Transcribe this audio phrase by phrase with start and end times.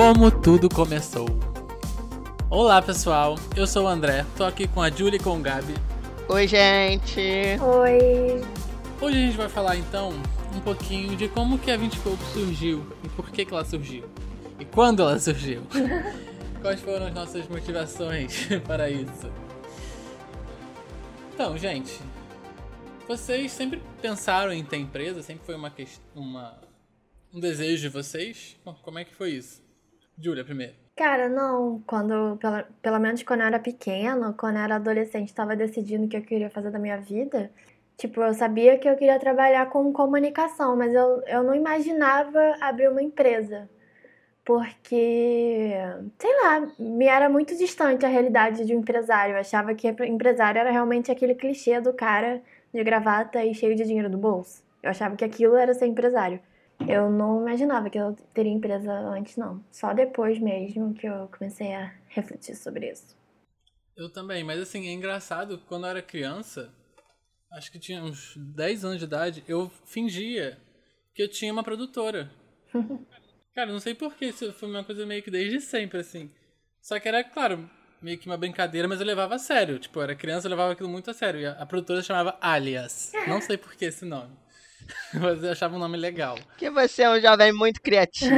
[0.00, 1.26] como tudo começou.
[2.48, 5.74] Olá pessoal, eu sou o André, tô aqui com a Julie e com o Gabi.
[6.26, 7.20] Oi, gente!
[7.60, 8.40] Oi!
[8.98, 10.14] Hoje a gente vai falar então
[10.56, 14.08] um pouquinho de como que a 20 Pouco surgiu e por que que ela surgiu.
[14.58, 15.64] E quando ela surgiu.
[16.62, 19.30] Quais foram as nossas motivações para isso.
[21.34, 22.00] Então, gente,
[23.06, 25.22] vocês sempre pensaram em ter empresa?
[25.22, 25.70] Sempre foi uma,
[26.14, 26.58] uma
[27.34, 28.56] um desejo de vocês?
[28.82, 29.59] Como é que foi isso?
[30.22, 30.74] Júlia, primeiro.
[30.96, 31.82] Cara, não.
[31.86, 36.08] Quando, pela, pelo menos quando eu era pequena, quando eu era adolescente, estava decidindo o
[36.08, 37.50] que eu queria fazer da minha vida.
[37.96, 42.88] Tipo, eu sabia que eu queria trabalhar com comunicação, mas eu, eu não imaginava abrir
[42.88, 43.68] uma empresa.
[44.44, 45.72] Porque,
[46.18, 49.34] sei lá, me era muito distante a realidade de um empresário.
[49.34, 52.42] Eu achava que empresário era realmente aquele clichê do cara
[52.72, 54.62] de gravata e cheio de dinheiro no bolso.
[54.82, 56.40] Eu achava que aquilo era ser empresário.
[56.88, 59.64] Eu não imaginava que eu teria empresa antes, não.
[59.70, 63.16] Só depois mesmo que eu comecei a refletir sobre isso.
[63.96, 66.72] Eu também, mas assim, é engraçado, quando eu era criança,
[67.52, 70.58] acho que tinha uns 10 anos de idade, eu fingia
[71.14, 72.30] que eu tinha uma produtora.
[73.54, 76.30] Cara, não sei porquê, isso foi uma coisa meio que desde sempre, assim.
[76.80, 77.68] Só que era, claro,
[78.00, 79.78] meio que uma brincadeira, mas eu levava a sério.
[79.78, 81.40] Tipo, eu era criança, eu levava aquilo muito a sério.
[81.40, 83.12] E a, a produtora chamava Alias.
[83.28, 84.34] Não sei por que esse nome.
[85.14, 86.38] Mas eu achava um nome legal.
[86.56, 88.34] Que você é um jovem muito criativo.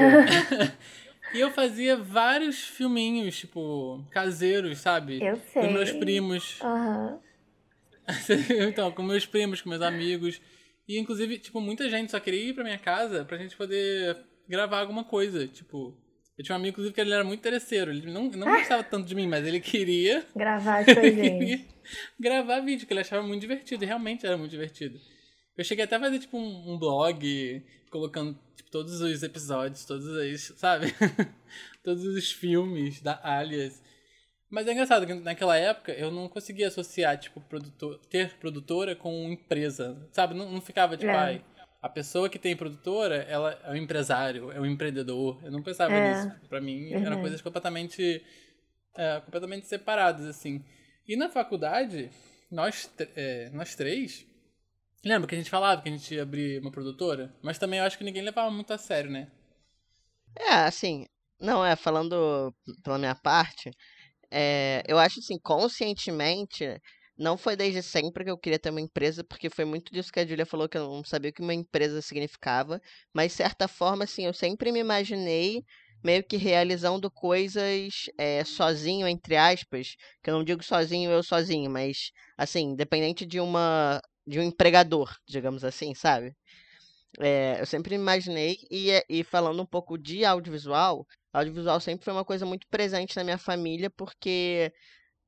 [1.34, 5.22] e eu fazia vários filminhos, tipo, caseiros, sabe?
[5.22, 5.62] Eu sei.
[5.62, 6.60] Com meus primos.
[6.60, 7.18] Uhum.
[8.68, 10.40] então, com meus primos, com meus amigos.
[10.88, 14.16] E, inclusive, tipo, muita gente só queria ir pra minha casa pra gente poder
[14.48, 15.46] gravar alguma coisa.
[15.46, 15.96] Tipo,
[16.36, 17.90] eu tinha um amigo, inclusive, que ele era muito interesseiro.
[17.90, 20.26] Ele não, não gostava tanto de mim, mas ele queria...
[20.34, 21.60] Gravar as coisinhas.
[22.18, 23.84] gravar vídeo, que ele achava muito divertido.
[23.84, 24.98] E realmente era muito divertido.
[25.56, 30.06] Eu cheguei até a fazer, tipo, um, um blog, colocando, tipo, todos os episódios, todos
[30.06, 30.94] os, sabe?
[31.84, 33.82] todos os filmes da Alias.
[34.50, 39.30] Mas é engraçado que naquela época eu não conseguia associar, tipo, produtor, ter produtora com
[39.30, 40.34] empresa, sabe?
[40.34, 41.16] Não, não ficava, tipo, é.
[41.16, 41.44] ai,
[41.82, 45.40] a pessoa que tem produtora, ela é um empresário, é um empreendedor.
[45.42, 46.14] Eu não pensava é.
[46.14, 46.48] nisso.
[46.48, 47.04] Pra mim, uhum.
[47.04, 48.24] eram coisas completamente,
[48.96, 50.64] é, completamente separadas, assim.
[51.08, 52.08] E na faculdade,
[52.50, 54.24] nós, é, nós três,
[55.04, 57.34] Lembra que a gente falava que a gente ia abrir uma produtora?
[57.42, 59.30] Mas também eu acho que ninguém levava muito a sério, né?
[60.38, 61.06] É, assim,
[61.40, 63.70] não, é, falando pela minha parte,
[64.30, 66.64] é, eu acho assim, conscientemente,
[67.18, 70.20] não foi desde sempre que eu queria ter uma empresa, porque foi muito disso que
[70.20, 72.80] a Julia falou, que eu não sabia o que uma empresa significava,
[73.12, 75.64] mas de certa forma, assim, eu sempre me imaginei
[76.02, 81.70] meio que realizando coisas é, sozinho, entre aspas, que eu não digo sozinho, eu sozinho,
[81.70, 86.34] mas, assim, independente de uma de um empregador, digamos assim, sabe?
[87.20, 92.24] É, eu sempre imaginei, e, e falando um pouco de audiovisual, audiovisual sempre foi uma
[92.24, 94.72] coisa muito presente na minha família, porque,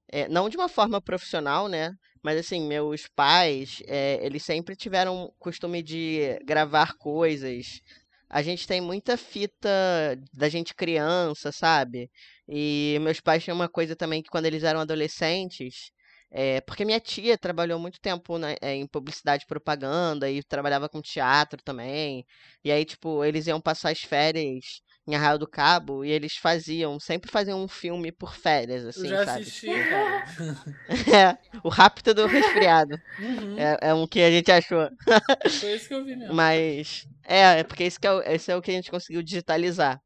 [0.08, 1.92] é, não de uma forma profissional, né?
[2.22, 7.80] Mas assim, meus pais, é, eles sempre tiveram costume de gravar coisas.
[8.30, 9.68] A gente tem muita fita
[10.32, 12.10] da gente criança, sabe?
[12.48, 15.90] E meus pais tinham uma coisa também que quando eles eram adolescentes,
[16.36, 21.00] é, porque minha tia trabalhou muito tempo né, em publicidade e propaganda e trabalhava com
[21.00, 22.26] teatro também.
[22.64, 26.98] E aí, tipo, eles iam passar as férias em Arraial do Cabo e eles faziam,
[26.98, 29.42] sempre faziam um filme por férias, assim, Eu já sabe?
[29.42, 29.68] assisti,
[31.14, 33.00] é, o Rápido do Resfriado.
[33.20, 33.56] Uhum.
[33.56, 34.88] É, é, um que a gente achou.
[35.60, 36.34] Foi isso que eu vi mesmo.
[36.34, 40.00] Mas, é, é porque esse, é, esse é o que a gente conseguiu digitalizar.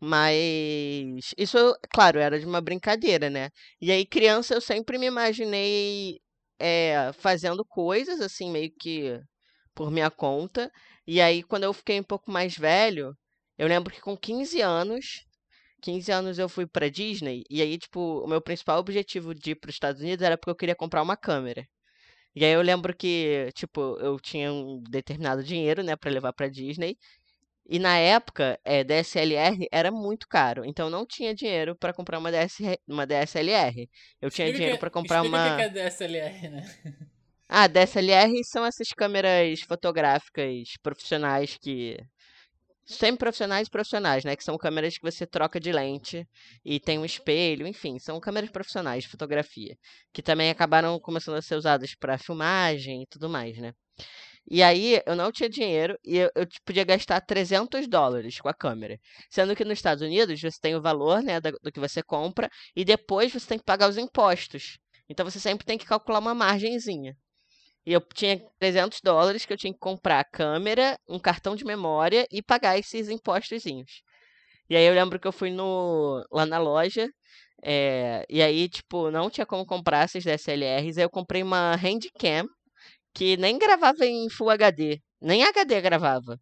[0.00, 1.56] Mas isso,
[1.92, 3.50] claro, era de uma brincadeira, né?
[3.80, 6.20] E aí, criança, eu sempre me imaginei
[6.58, 9.18] é, fazendo coisas, assim, meio que
[9.74, 10.70] por minha conta.
[11.06, 13.16] E aí, quando eu fiquei um pouco mais velho,
[13.58, 15.24] eu lembro que com 15 anos,
[15.82, 17.44] 15 anos eu fui pra Disney.
[17.50, 20.56] E aí, tipo, o meu principal objetivo de ir pros Estados Unidos era porque eu
[20.56, 21.66] queria comprar uma câmera.
[22.34, 26.48] E aí eu lembro que, tipo, eu tinha um determinado dinheiro, né, para levar para
[26.48, 26.96] Disney.
[27.68, 32.30] E na época, é, DSLR era muito caro, então não tinha dinheiro para comprar uma,
[32.30, 33.88] DS, uma DSLR.
[34.22, 35.54] Eu tinha dinheiro para comprar uma.
[35.54, 36.64] O que é DSLR, né?
[37.48, 41.96] Ah, DSLR são essas câmeras fotográficas profissionais que.
[42.84, 44.36] Semi-profissionais e profissionais, né?
[44.36, 46.24] Que são câmeras que você troca de lente
[46.64, 49.76] e tem um espelho, enfim, são câmeras profissionais de fotografia.
[50.12, 53.72] Que também acabaram começando a ser usadas para filmagem e tudo mais, né?
[54.48, 58.54] E aí eu não tinha dinheiro e eu, eu podia gastar 300 dólares com a
[58.54, 58.98] câmera.
[59.30, 62.48] Sendo que nos Estados Unidos você tem o valor né, do, do que você compra
[62.74, 64.78] e depois você tem que pagar os impostos.
[65.08, 67.16] Então você sempre tem que calcular uma margenzinha.
[67.86, 71.64] E eu tinha 300 dólares que eu tinha que comprar a câmera, um cartão de
[71.64, 74.02] memória e pagar esses impostozinhos.
[74.70, 77.08] E aí eu lembro que eu fui no, lá na loja,
[77.62, 82.46] é, e aí, tipo, não tinha como comprar essas DSLRs, aí eu comprei uma Handcam,
[83.16, 86.38] que nem gravava em Full HD, nem HD gravava.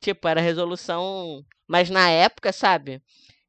[0.00, 3.00] Tipo, era resolução, mas na época, sabe?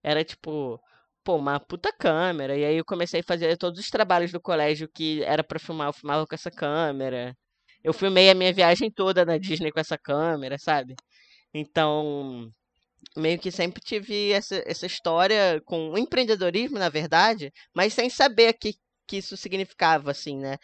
[0.04, 0.80] Era tipo,
[1.24, 2.56] pô, uma puta câmera.
[2.58, 5.90] E aí eu comecei a fazer todos os trabalhos do colégio que era para filmar,
[5.90, 7.36] eu filmava com essa câmera.
[7.84, 10.96] Eu filmei a minha viagem toda na Disney com essa câmera, sabe?
[11.54, 12.50] Então,
[13.16, 18.76] meio que sempre tive essa, essa história com empreendedorismo, na verdade, mas sem saber que,
[19.08, 20.58] que isso significava, assim, né?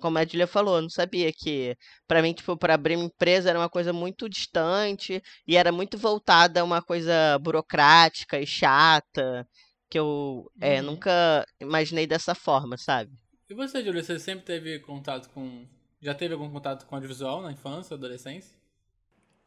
[0.00, 1.76] Como a Julia falou, eu não sabia que,
[2.06, 5.98] para mim, tipo, para abrir uma empresa era uma coisa muito distante e era muito
[5.98, 9.46] voltada a uma coisa burocrática e chata,
[9.90, 10.82] que eu é, Uhum.
[10.82, 13.12] nunca imaginei dessa forma, sabe?
[13.50, 15.66] E você, Júlia, você sempre teve contato com.
[16.00, 18.56] Já teve algum contato com audiovisual na infância, adolescência?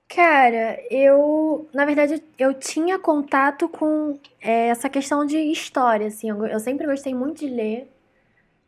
[0.08, 6.30] Cara, eu, na verdade, eu tinha contato com é, essa questão de história, assim.
[6.30, 7.88] Eu, eu sempre gostei muito de ler,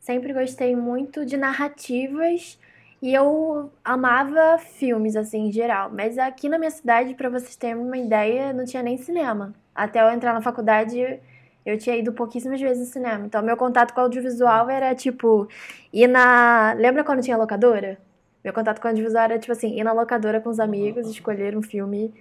[0.05, 2.59] sempre gostei muito de narrativas
[3.01, 5.89] e eu amava filmes, assim, em geral.
[5.91, 9.53] Mas aqui na minha cidade, pra vocês terem uma ideia, não tinha nem cinema.
[9.73, 11.19] Até eu entrar na faculdade,
[11.65, 13.25] eu tinha ido pouquíssimas vezes no cinema.
[13.25, 15.47] Então, meu contato com o audiovisual era tipo
[15.91, 16.73] ir na.
[16.73, 17.97] Lembra quando tinha locadora?
[18.43, 21.57] Meu contato com o audiovisual era tipo assim, ir na locadora com os amigos, escolher
[21.57, 22.13] um filme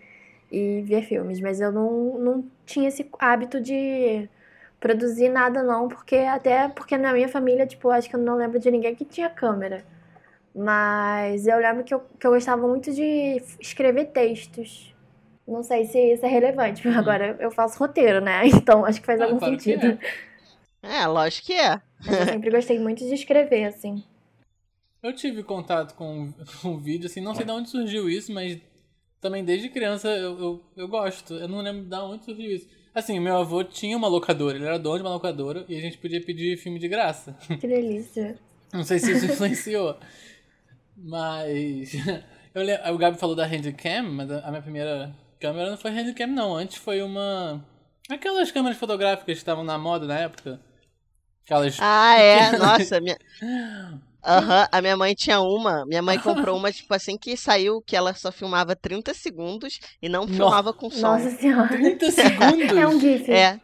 [0.50, 1.38] e ver filmes.
[1.40, 4.28] Mas eu não, não tinha esse hábito de
[4.84, 8.58] produzir nada, não, porque até porque na minha família, tipo, acho que eu não lembro
[8.60, 9.82] de ninguém que tinha câmera.
[10.54, 14.94] Mas eu lembro que eu, que eu gostava muito de escrever textos.
[15.48, 18.42] Não sei se isso é relevante, mas agora eu faço roteiro, né?
[18.54, 19.98] Então acho que faz Ah, algum claro sentido.
[20.82, 21.00] é.
[21.02, 21.80] É, lógico que é.
[22.06, 24.04] Mas eu sempre gostei muito de escrever, assim.
[25.02, 26.32] Eu tive contato com,
[26.62, 28.58] com vídeo, assim, não sei de onde surgiu isso, mas
[29.20, 31.34] também desde criança eu, eu, eu gosto.
[31.34, 32.68] Eu não lembro de onde surgiu isso.
[32.94, 35.98] Assim, meu avô tinha uma locadora, ele era dono de uma locadora e a gente
[35.98, 37.36] podia pedir filme de graça.
[37.60, 38.38] Que delícia.
[38.72, 39.98] Não sei se isso influenciou.
[40.96, 41.92] Mas.
[42.54, 45.90] Eu lembro, o Gabi falou da Handicam, mas a a minha primeira câmera não foi
[45.90, 46.54] Handicam, não.
[46.54, 47.64] Antes foi uma.
[48.08, 50.60] Aquelas câmeras fotográficas que estavam na moda na época.
[51.44, 51.76] Aquelas.
[51.80, 53.18] Ah, é, nossa, minha.
[54.26, 55.84] Aham, a minha mãe tinha uma.
[55.86, 60.08] Minha mãe comprou uma, tipo assim, que saiu que ela só filmava 30 segundos e
[60.08, 61.02] não filmava com som.
[61.02, 61.68] Nossa senhora.
[61.68, 62.72] 30 segundos!
[62.76, 63.30] É um GIF.
[63.30, 63.60] É.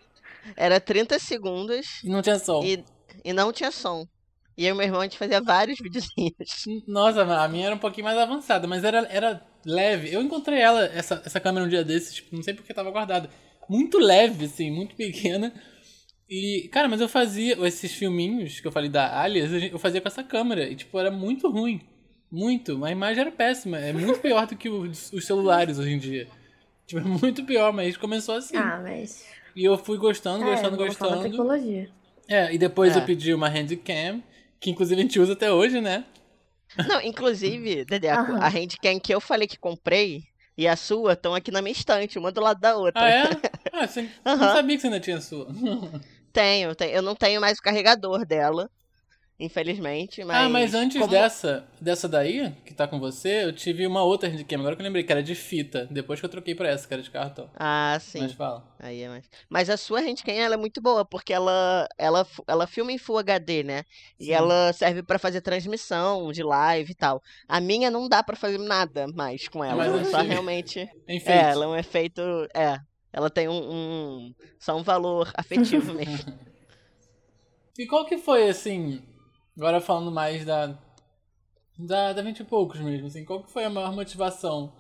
[0.57, 2.63] Era 30 segundos E não tinha som.
[2.65, 2.85] e,
[3.25, 4.07] e não tinha som.
[4.57, 6.85] E eu e meu irmão, a gente fazia vários videozinhos.
[6.87, 10.13] Nossa, a minha era um pouquinho mais avançada, mas era, era leve.
[10.13, 13.31] Eu encontrei ela, essa, essa câmera um dia desses, tipo, não sei porque tava guardada.
[13.69, 15.53] Muito leve, assim, muito pequena.
[16.31, 20.07] E, cara, mas eu fazia esses filminhos que eu falei da Alias, eu fazia com
[20.07, 20.63] essa câmera.
[20.71, 21.81] E, tipo, era muito ruim.
[22.31, 22.85] Muito.
[22.85, 23.79] A imagem era péssima.
[23.79, 26.29] É muito pior do que os, os celulares hoje em dia.
[26.87, 28.57] Tipo, é muito pior, mas começou assim.
[28.57, 29.27] Ah, mas.
[29.57, 31.23] E eu fui gostando, É, gostando, da gostando.
[31.25, 31.91] tecnologia.
[32.29, 32.99] É, e depois É.
[33.01, 34.23] eu pedi uma handcam,
[34.61, 36.05] que inclusive a gente usa até hoje, né?
[36.89, 38.39] Não, inclusive, Dedeco, Aham.
[38.41, 40.23] a handcam que eu falei que comprei
[40.57, 43.05] e a sua estão aqui na minha estante, uma do lado da outra.
[43.05, 43.23] Ah, é?
[43.73, 44.53] Ah, você não Aham.
[44.53, 45.47] sabia que você ainda tinha a sua.
[46.33, 46.93] Tenho, tenho.
[46.93, 48.71] Eu não tenho mais o carregador dela,
[49.39, 50.37] infelizmente, mas...
[50.37, 54.29] ah, mas antes como- dessa, dessa daí, que tá com você, eu tive uma outra
[54.29, 55.89] handcam, agora que eu lembrei, que era de fita.
[55.91, 57.49] Depois que eu troquei pra essa, que era de cartão.
[57.57, 58.21] Ah, sim.
[58.21, 58.63] Mas fala.
[58.79, 59.25] Aí é mais.
[59.49, 63.19] Mas a sua handcam ela é muito boa, porque ela, ela, ela filma em Full
[63.19, 63.85] HD, né?
[64.19, 64.33] E Sim.
[64.33, 67.23] ela serve pra fazer transmissão de live e tal.
[67.49, 69.77] A minha não dá pra fazer nada mais com ela.
[69.77, 70.33] mais ela só antiga.
[70.35, 70.81] realmente.
[71.09, 71.31] Enfeite.
[71.31, 72.21] É, ela é um efeito.
[72.55, 72.79] É.
[73.13, 76.39] Ela tem um, um- Só um valor afetivo mesmo.
[77.79, 79.03] E qual que foi, assim,
[79.57, 80.79] agora falando mais da,
[81.79, 84.73] da, da 20 e poucos mesmo, assim, qual que foi a maior motivação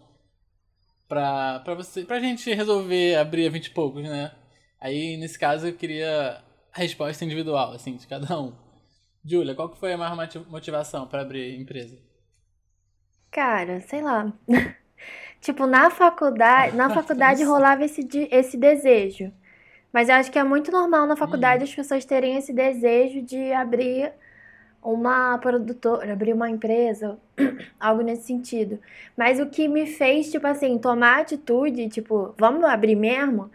[1.08, 4.32] pra, pra você, pra gente resolver abrir a 20 e poucos, né?
[4.80, 8.52] Aí, nesse caso, eu queria a resposta individual, assim, de cada um.
[9.25, 11.99] Júlia, qual que foi a maior moti- motivação pra abrir a empresa?
[13.30, 14.32] Cara, sei lá.
[15.40, 19.32] Tipo, na faculdade, na faculdade rolava esse, de- esse desejo.
[19.92, 23.52] Mas eu acho que é muito normal na faculdade as pessoas terem esse desejo de
[23.52, 24.12] abrir
[24.82, 27.18] uma produtora, abrir uma empresa,
[27.78, 28.78] algo nesse sentido.
[29.16, 33.50] Mas o que me fez, tipo assim, tomar atitude, tipo, vamos abrir mesmo,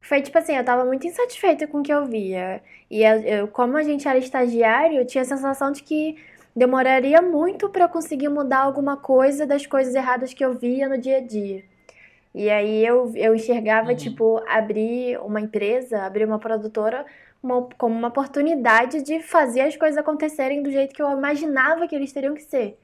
[0.00, 2.62] foi tipo assim, eu tava muito insatisfeita com o que eu via.
[2.90, 6.16] E eu- como a gente era estagiário, eu tinha a sensação de que
[6.58, 10.98] demoraria muito pra eu conseguir mudar alguma coisa das coisas erradas que eu via no
[10.98, 11.64] dia a dia.
[12.34, 13.96] E aí eu, eu enxergava, Uhum.
[13.96, 17.06] tipo, abrir uma empresa, abrir uma produtora
[17.42, 21.94] uma- como uma oportunidade de fazer as coisas acontecerem do jeito que eu imaginava que
[21.94, 22.78] eles teriam que ser.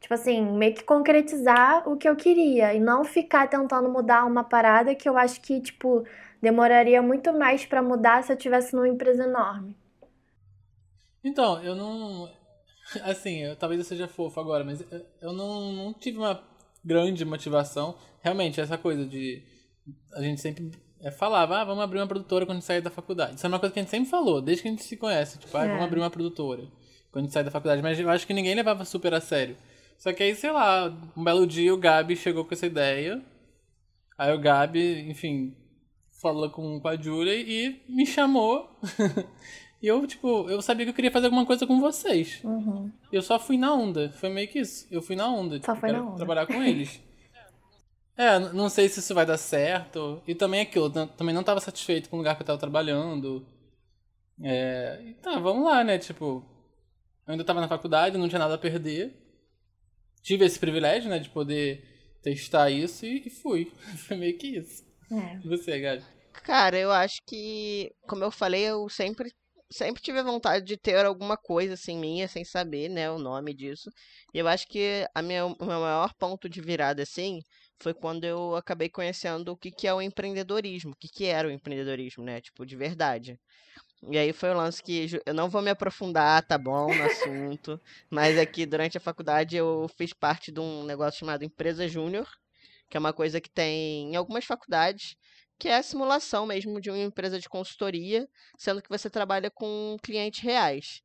[0.00, 4.44] Tipo assim, meio que concretizar o que eu queria e não ficar tentando mudar uma
[4.44, 6.04] parada que eu acho que, tipo,
[6.42, 9.76] demoraria muito mais para mudar se eu tivesse numa empresa enorme.
[11.24, 12.30] Então, eu não.
[13.02, 14.84] Assim, eu, talvez eu seja fofo agora, mas
[15.20, 16.42] eu não, não tive uma
[16.84, 17.96] grande motivação.
[18.22, 19.42] Realmente, essa coisa de.
[20.14, 22.90] A gente sempre é, falava, ah, vamos abrir uma produtora quando a gente sair da
[22.90, 23.36] faculdade.
[23.36, 25.38] Isso é uma coisa que a gente sempre falou, desde que a gente se conhece.
[25.38, 25.84] Tipo, ah, vamos É.
[25.84, 26.62] abrir uma produtora
[27.10, 27.82] quando a gente sair da faculdade.
[27.82, 29.56] Mas eu acho que ninguém levava super a sério.
[29.98, 33.22] Só que aí, sei lá, um belo dia o Gabi chegou com essa ideia.
[34.18, 35.56] Aí o Gabi, enfim,
[36.20, 38.78] falou com, com a Julia e me chamou.
[39.84, 42.40] e eu, tipo, eu sabia que eu queria fazer alguma coisa com vocês.
[42.42, 42.90] Uhum.
[43.12, 44.10] Eu só fui na onda.
[44.12, 44.86] Foi meio que isso.
[44.90, 45.56] Eu fui na onda.
[45.56, 46.16] Só tipo, foi quero na onda.
[46.16, 47.02] trabalhar com eles.
[48.16, 50.22] é, não sei se isso vai dar certo.
[50.26, 53.46] E também aquilo, eu também não tava satisfeito com o lugar que eu tava trabalhando.
[54.42, 55.98] É, e tá, vamos lá, né?
[55.98, 56.42] Tipo,
[57.26, 59.14] eu ainda tava na faculdade, não tinha nada a perder.
[60.22, 63.70] Tive esse privilégio, né, de poder testar isso e, e fui.
[64.08, 64.82] Foi meio que isso.
[65.12, 65.40] É.
[65.44, 66.02] E você, Gabi?
[66.42, 69.30] Cara, eu acho que, como eu falei, eu sempre,
[69.74, 73.90] sempre tive vontade de ter alguma coisa assim minha, sem saber, né, o nome disso.
[74.32, 77.40] E eu acho que a minha, o meu maior ponto de virada, assim,
[77.80, 81.48] foi quando eu acabei conhecendo o que que é o empreendedorismo, o que que era
[81.48, 83.36] o empreendedorismo, né, tipo, de verdade.
[84.10, 87.80] E aí foi o lance que eu não vou me aprofundar, tá bom, no assunto,
[88.10, 92.28] mas é que durante a faculdade eu fiz parte de um negócio chamado Empresa Júnior,
[92.88, 95.16] que é uma coisa que tem em algumas faculdades,
[95.58, 99.96] que é a simulação mesmo de uma empresa de consultoria, sendo que você trabalha com
[100.02, 101.00] clientes reais.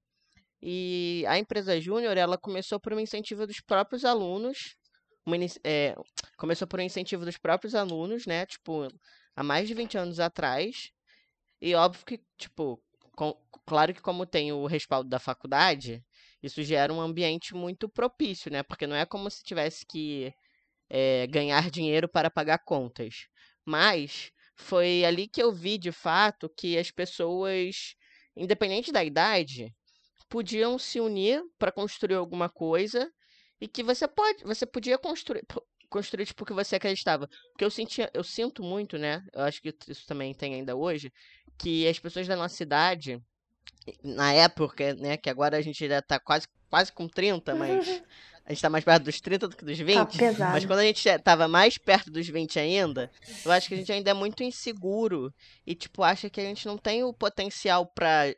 [0.62, 4.76] E a empresa Júnior, ela começou por um incentivo dos próprios alunos,
[5.26, 5.96] uma é,
[6.38, 8.88] começou por um incentivo dos próprios alunos, né, tipo,
[9.36, 10.92] há mais de 20 anos atrás,
[11.62, 12.82] e óbvio que, tipo,
[13.16, 16.04] com- claro que como tem o respaldo da faculdade,
[16.42, 20.34] isso gera um ambiente muito propício, né, porque não é como se tivesse que
[20.90, 23.28] é, ganhar dinheiro para pagar contas.
[23.66, 27.96] Mas foi ali que eu vi de fato que as pessoas,
[28.36, 29.74] independente da idade,
[30.28, 33.10] podiam se unir para construir alguma coisa
[33.60, 35.44] e que você pode, você podia construir
[35.90, 37.28] construir tipo o que você acreditava.
[37.52, 39.24] Porque eu sentia, eu sinto muito, né?
[39.34, 41.12] Eu acho que isso também tem ainda hoje,
[41.58, 43.20] que as pessoas da nossa idade
[44.04, 48.04] na época, né, que agora a gente já tá quase quase com 30, mas
[48.50, 49.96] a gente tá mais perto dos 30 do que dos 20.
[49.96, 50.54] Tá pesado.
[50.54, 53.12] Mas quando a gente tava mais perto dos 20 ainda,
[53.46, 55.32] eu acho que a gente ainda é muito inseguro
[55.68, 58.34] e, tipo, acha que a gente não tem o potencial pra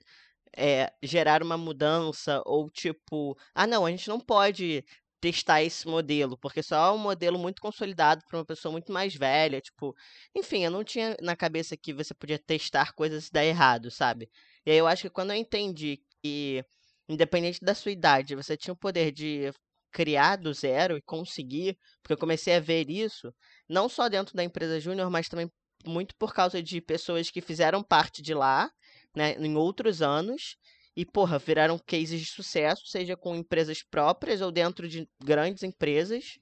[0.54, 4.84] é, gerar uma mudança ou, tipo, ah, não, a gente não pode
[5.22, 9.16] testar esse modelo, porque só é um modelo muito consolidado para uma pessoa muito mais
[9.16, 9.96] velha, tipo,
[10.36, 14.30] enfim, eu não tinha na cabeça que você podia testar coisas e dar errado, sabe?
[14.66, 16.66] E aí eu acho que quando eu entendi que,
[17.08, 19.54] independente da sua idade, você tinha o poder de
[19.92, 23.34] criar do zero e conseguir, porque eu comecei a ver isso,
[23.70, 25.52] não só dentro da empresa júnior, mas também
[25.86, 28.70] muito por causa de pessoas que fizeram parte de lá,
[29.16, 30.56] né, em outros anos,
[30.96, 36.38] e, porra, viraram cases de sucesso, seja com empresas próprias ou dentro de grandes empresas.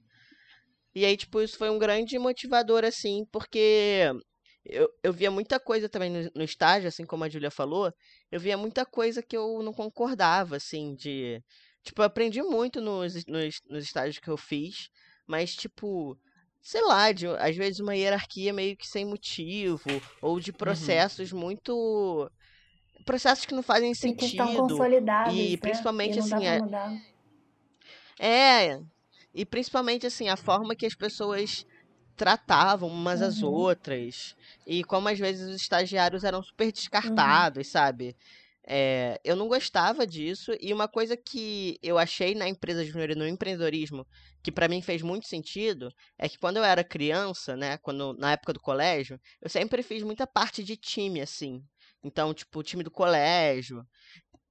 [0.94, 4.10] E aí, tipo, isso foi um grande motivador, assim, porque
[4.64, 7.92] eu, eu via muita coisa também no, no estágio, assim como a Julia falou,
[8.30, 11.42] eu via muita coisa que eu não concordava, assim, de...
[11.82, 14.88] Tipo, eu aprendi muito nos, nos, nos estágios que eu fiz,
[15.26, 16.16] mas, tipo,
[16.60, 22.30] sei lá, de, às vezes uma hierarquia meio que sem motivo, ou de processos muito.
[23.04, 24.68] processos que não fazem E que estão sentido.
[24.68, 25.58] consolidados, e né?
[25.60, 26.92] principalmente, E assim, é- mudar.
[28.18, 28.78] É,
[29.34, 31.64] e principalmente assim, a forma que as pessoas
[32.16, 33.48] tratavam umas às Uhum.
[33.50, 34.34] outras.
[34.66, 38.14] E como às vezes os estagiários eram super descartados, sabe?
[38.66, 40.52] É, eu não gostava disso.
[40.60, 44.06] E uma coisa que eu achei na empresa júnior e no empreendedorismo,
[44.42, 48.32] que pra mim fez muito sentido, é que quando eu era criança, né, quando na
[48.32, 51.62] época do colégio, eu sempre fiz muita parte de time assim.
[52.02, 53.84] Então, tipo, o time do colégio.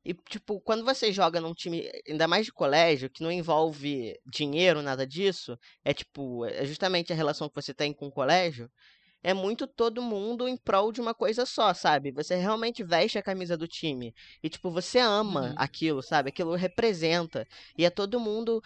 [0.05, 4.81] E, tipo, quando você joga num time, ainda mais de colégio, que não envolve dinheiro,
[4.81, 8.71] nada disso, é tipo, é justamente a relação que você tem com o colégio,
[9.23, 12.11] é muito todo mundo em prol de uma coisa só, sabe?
[12.11, 14.13] Você realmente veste a camisa do time.
[14.41, 15.53] E, tipo, você ama Uhum.
[15.57, 16.29] aquilo, sabe?
[16.29, 17.45] Aquilo representa.
[17.77, 18.61] E é todo mundo,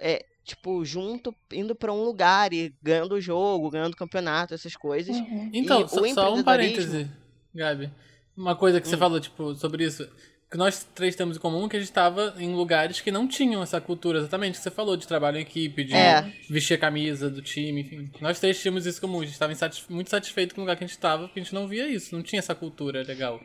[0.00, 4.76] é, tipo, junto, indo pra um lugar e ganhando o jogo, ganhando o campeonato, essas
[4.76, 5.16] coisas.
[5.16, 5.50] Uhum.
[5.52, 7.10] Então, só, só um empreendedorismo- parêntese,
[7.54, 7.90] Gabi.
[8.36, 8.98] Uma coisa que você Hum.
[8.98, 10.08] falou, tipo, sobre isso.
[10.56, 13.62] Que nós três temos em comum que a gente estava em lugares que não tinham
[13.62, 16.32] essa cultura, exatamente, que você falou, de trabalho em equipe, de É.
[16.48, 18.10] vestir a camisa do time, enfim.
[18.22, 19.20] Nós três tínhamos isso em comum.
[19.20, 19.52] A gente estava
[19.90, 22.14] muito satisfeito com o lugar que a gente estava, porque a gente não via isso,
[22.16, 23.38] não tinha essa cultura legal.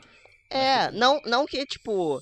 [0.50, 2.22] É, não, não que, tipo,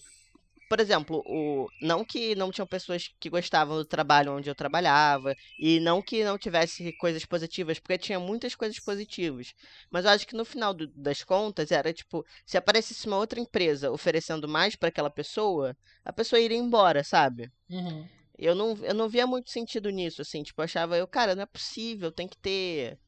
[0.70, 5.36] por exemplo, o, não que não tinham pessoas que gostavam do trabalho onde eu trabalhava,
[5.58, 9.56] e não que não tivesse coisas positivas, porque tinha muitas coisas positivas.
[9.90, 13.40] Mas eu acho que no final do, das contas era tipo, se aparecesse uma outra
[13.40, 17.52] empresa oferecendo mais para aquela pessoa, a pessoa iria embora, sabe?
[17.68, 18.08] Uhum.
[18.38, 21.44] Eu não, eu não via muito sentido nisso, assim, tipo, eu achava eu, cara, não
[21.44, 23.00] é possível, tem que ter.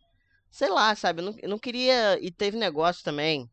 [0.49, 1.21] Sei lá, sabe?
[1.21, 2.17] Eu não, eu não queria.
[2.21, 3.49] E teve negócio também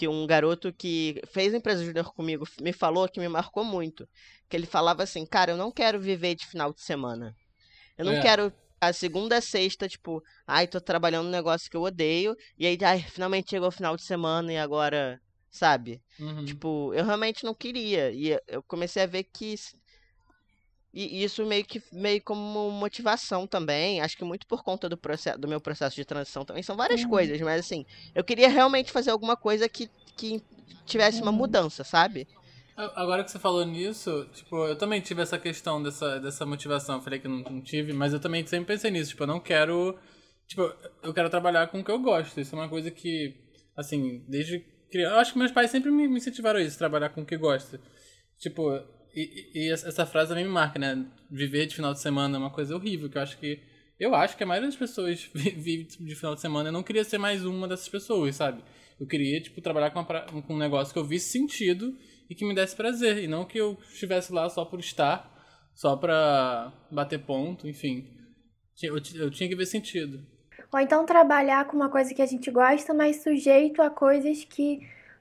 [0.00, 4.08] que um garoto que fez empresa júnior comigo me falou que me marcou muito.
[4.48, 7.34] Que ele falava assim, cara, eu não quero viver de final de semana.
[7.98, 8.22] Eu não É.
[8.22, 12.66] quero a segunda a sexta, tipo, ai, tô trabalhando num negócio que eu odeio, e
[12.66, 16.00] aí, ai, finalmente chegou o final de semana e agora, sabe?
[16.18, 16.46] Uhum.
[16.46, 18.10] Tipo, eu realmente não queria.
[18.10, 19.54] E eu comecei a ver que.
[20.92, 24.00] E isso meio que meio como motivação também.
[24.00, 26.62] Acho que muito por conta do, processo, do meu processo de transição também.
[26.62, 27.10] São várias Uhum.
[27.10, 30.42] coisas, mas assim, eu queria realmente fazer alguma coisa que, que
[30.86, 31.36] tivesse uma Uhum.
[31.36, 32.26] mudança, sabe?
[32.76, 36.96] Agora que você falou nisso, tipo, eu também tive essa questão dessa, dessa motivação.
[36.96, 39.10] Eu falei que não, não tive, mas eu também sempre pensei nisso.
[39.10, 39.98] Tipo, eu não quero.
[40.48, 40.62] Tipo,
[41.02, 42.40] eu quero trabalhar com o que eu gosto.
[42.40, 43.36] Isso é uma coisa que,
[43.76, 45.14] assim, desde criança.
[45.14, 47.36] Eu acho que meus pais sempre me, me incentivaram a isso, trabalhar com o que
[47.36, 47.78] gosta.
[48.38, 48.80] Tipo,
[49.14, 51.04] e, e- essa frase também me marca, né?
[51.30, 53.60] Viver de final de semana é uma coisa horrível, que eu acho que.
[53.98, 56.68] Eu acho que a maioria das pessoas vi- vive de final de semana.
[56.68, 58.62] Eu não queria ser mais uma dessas pessoas, sabe?
[58.98, 61.96] Eu queria, tipo, trabalhar com, pra- com um negócio que eu visse sentido
[62.28, 63.18] e que me desse prazer.
[63.24, 68.06] E não que eu estivesse lá só por estar, só pra bater ponto, enfim.
[68.82, 70.24] Eu, eu tinha que ver sentido.
[70.72, 74.78] Ou então trabalhar com uma coisa que a gente gosta, mas sujeito a coisas que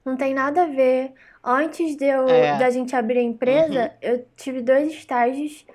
[0.10, 1.14] não tem nada a ver.
[1.44, 2.58] Antes de eu, É.
[2.58, 5.66] da gente abrir a empresa, eu tive dois estágios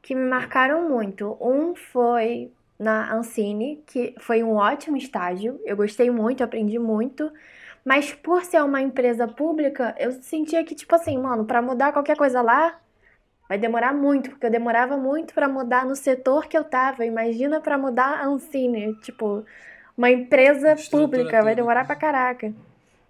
[0.00, 1.36] que me marcaram muito.
[1.40, 5.60] Um foi na Ancine, que foi um ótimo estágio.
[5.64, 7.30] Eu gostei muito, aprendi muito.
[7.84, 12.16] Mas por ser uma empresa pública, eu sentia que, tipo assim, mano, pra mudar qualquer
[12.16, 12.78] coisa lá,
[13.48, 17.04] vai demorar muito, porque eu demorava muito pra mudar no setor que eu tava.
[17.04, 19.44] Imagina pra mudar a Ancine, tipo,
[19.96, 22.52] uma empresa Estrutura pública, vai demorar pra caraca.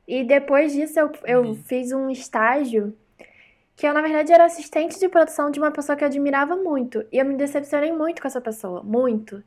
[0.06, 1.54] E depois disso eu, eu Uhum.
[1.54, 2.96] fiz um estágio
[3.76, 7.04] que eu, na verdade, era assistente de produção de uma pessoa que eu admirava muito.
[7.12, 9.42] E eu me decepcionei muito com essa pessoa, muito.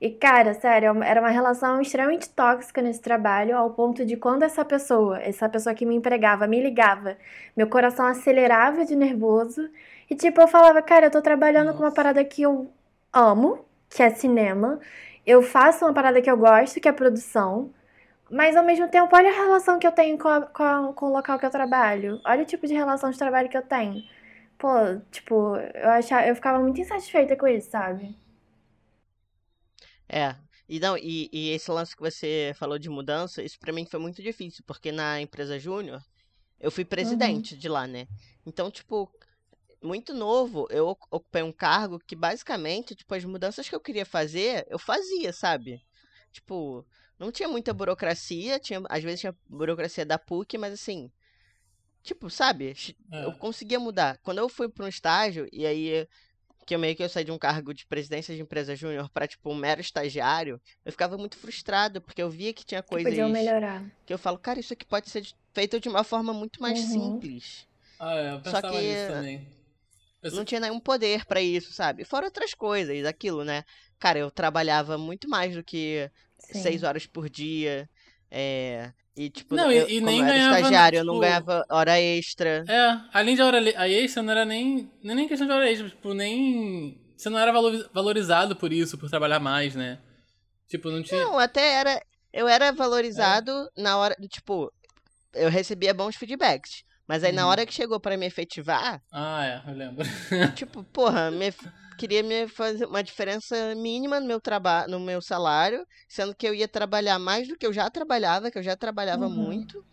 [0.00, 4.64] E, cara, sério, era uma relação extremamente tóxica nesse trabalho, ao ponto de quando essa
[4.64, 7.18] pessoa, essa pessoa que me empregava, me ligava,
[7.56, 9.68] meu coração acelerava de nervoso.
[10.08, 11.92] E, tipo, eu falava, cara, eu tô trabalhando com uma Nossa.
[11.92, 12.72] parada que eu
[13.12, 14.80] amo, que é cinema.
[15.26, 17.70] Eu faço uma parada que eu gosto, que é produção.
[18.30, 21.06] Mas, ao mesmo tempo, olha a relação que eu tenho com, a- com, a- com
[21.06, 22.20] o local que eu trabalho.
[22.24, 24.02] Olha o tipo de relação de trabalho que eu tenho.
[24.58, 24.68] Pô,
[25.10, 28.14] tipo, eu, achava, eu ficava muito insatisfeita com isso, sabe?
[30.08, 30.34] É.
[30.68, 33.98] E não, e, e esse lance que você falou de mudança, isso pra mim foi
[33.98, 36.00] muito difícil, porque na empresa júnior
[36.60, 38.06] eu fui presidente de lá, né?
[38.46, 39.10] Então, tipo,
[39.82, 44.06] muito novo, eu oc- ocupei um cargo que basicamente, tipo, as mudanças que eu queria
[44.06, 45.82] fazer, eu fazia, sabe?
[46.32, 46.86] Tipo,
[47.20, 51.08] não tinha muita burocracia, tinha, às vezes tinha burocracia da PUC, mas assim,
[52.02, 52.74] tipo, sabe?
[53.12, 53.24] É.
[53.24, 54.18] Eu conseguia mudar.
[54.22, 56.08] Quando eu fui para um estágio, e aí
[56.66, 59.26] que eu meio que eu saí de um cargo de presidência de empresa júnior para
[59.26, 63.10] tipo um mero estagiário, eu ficava muito frustrado, porque eu via que tinha Que coisas
[63.10, 63.84] podiam melhorar.
[64.06, 66.86] que eu falo, cara, isso aqui pode ser feito de uma forma muito mais Uhum.
[67.14, 67.66] simples.
[67.98, 69.48] Ah, é, eu Só pensava que- nisso também.
[70.22, 72.04] Eu Não tinha nenhum poder pra isso, sabe?
[72.04, 73.64] Fora outras coisas, aquilo, né?
[73.98, 76.10] Cara, eu trabalhava muito mais do que
[76.52, 76.62] Sim.
[76.62, 77.88] seis horas por dia.
[78.30, 78.92] É...
[79.16, 82.00] E, tipo, Não, eu, e nem eu era ganhava, estagiário, eu não tipo- ganhava hora
[82.00, 82.64] extra.
[82.68, 85.88] É, além de hora a extra, não era nem, nem nem questão de hora extra,
[85.90, 86.98] tipo, nem...
[87.16, 89.98] Você não era valor- valorizado por isso, por trabalhar mais, né?
[90.68, 91.22] Tipo, não tinha...
[91.22, 92.00] Não, até era.
[92.32, 94.14] Eu era valorizado na hora.
[94.30, 94.72] Tipo,
[95.34, 96.82] eu recebia bons feedbacks.
[97.06, 97.50] Mas aí na Uhum.
[97.50, 100.04] hora que chegou pra me efetivar, Ah, é, eu lembro.
[100.54, 101.52] tipo, porra, me,
[102.00, 106.54] queria me fazer uma diferença mínima no meu trabalho, no meu salário, sendo que eu
[106.54, 109.34] ia trabalhar mais do que eu já trabalhava, que eu já trabalhava Uhum.
[109.34, 109.84] muito.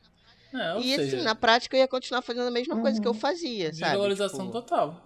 [0.53, 3.13] É, e seja, assim, na prática eu ia continuar fazendo a mesma coisa que eu
[3.13, 3.19] Uhum.
[3.19, 3.81] fazia, sabe?
[3.81, 5.03] desvalorização Tipo, total.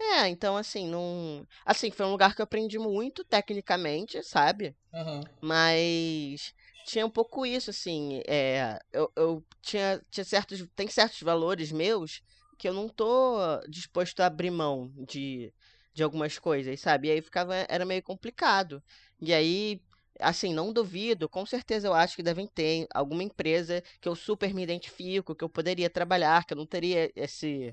[0.00, 1.44] É, então assim, não.
[1.66, 4.76] Assim, foi um lugar que eu aprendi muito tecnicamente, sabe?
[4.94, 5.20] Aham.
[5.42, 6.52] Mas
[6.86, 8.22] tinha um pouco isso, assim.
[8.26, 10.64] É, eu, eu tinha, tinha certos.
[10.76, 12.22] Tem certos valores meus
[12.58, 15.52] que eu não tô disposto a abrir mão de,
[15.94, 17.08] de algumas coisas, sabe?
[17.08, 17.54] E aí ficava.
[17.68, 18.82] Era meio complicado.
[19.20, 19.80] E aí.
[20.20, 24.52] Assim, não duvido, com certeza eu acho que devem ter alguma empresa que eu super
[24.52, 27.72] me identifico, que eu poderia trabalhar, que eu não teria esse,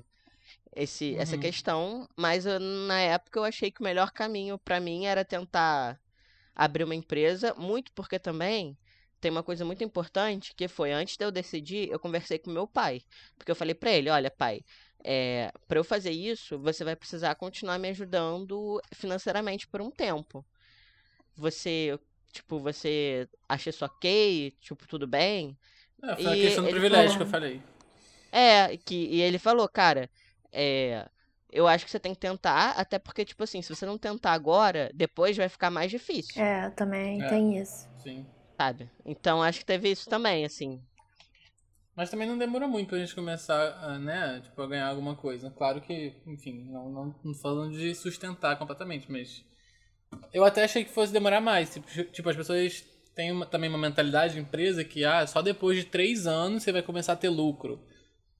[0.74, 1.38] esse, essa Uhum.
[1.38, 6.00] questão, mas eu, na época eu achei que o melhor caminho pra mim era tentar
[6.54, 8.78] abrir uma empresa, muito porque também
[9.20, 12.66] tem uma coisa muito importante que foi antes de eu decidir, eu conversei com meu
[12.66, 13.02] pai,
[13.38, 14.62] porque eu falei pra ele, olha, pai,
[15.06, 20.44] é, para eu fazer isso, você vai precisar continuar me ajudando financeiramente por um tempo.
[21.36, 21.98] Você,
[22.32, 24.52] tipo, você acha isso ok?
[24.60, 25.56] Tipo, tudo bem?
[26.02, 27.62] É, foi a E questão do privilégio falou- que eu falei.
[28.32, 30.10] É, que, e ele falou, cara,
[30.52, 31.08] é,
[31.52, 34.32] eu acho que você tem que tentar, até porque, tipo assim, se você não tentar
[34.32, 37.28] agora, depois vai ficar mais difícil, É, também É.
[37.30, 37.86] tem isso.
[38.02, 38.26] Sim.
[38.60, 38.90] sabe?
[39.04, 40.82] Então acho que teve isso também, assim.
[41.96, 45.50] Mas também não demora muito pra gente começar a, né, tipo, a ganhar alguma coisa.
[45.50, 49.42] Claro que, enfim, não, não, não falando de sustentar completamente, mas.
[50.32, 51.72] Eu até achei que fosse demorar mais.
[51.72, 55.78] Tipo, tipo, as pessoas têm uma- também uma mentalidade de empresa que, ah, só depois
[55.78, 57.80] de três anos você vai começar a ter lucro.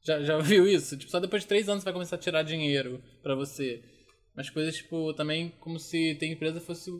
[0.05, 0.97] Já, já viu isso?
[0.97, 3.83] Tipo, só depois de três anos você vai começar a tirar dinheiro pra você.
[4.35, 6.90] Mas coisas, tipo, também como se ter empresa fosse,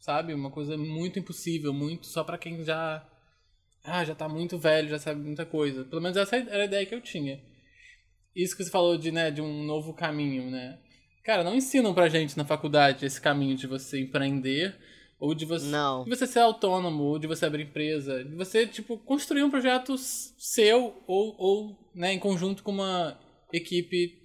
[0.00, 3.06] sabe, uma coisa muito impossível, muito só pra quem já
[3.86, 5.84] ah, já tá muito velho, já sabe muita coisa.
[5.84, 7.40] Pelo menos essa era a ideia que eu tinha.
[8.34, 10.78] Isso que você falou de, né, de um novo caminho, né?
[11.24, 14.76] Cara, não ensinam pra gente na faculdade esse caminho de você empreender,
[15.18, 16.04] ou de você, Não.
[16.04, 19.96] de você ser autônomo, ou de você abrir empresa, de você, tipo, construir um projeto
[19.98, 23.18] seu, ou, ou né, em conjunto com uma
[23.52, 24.18] equipe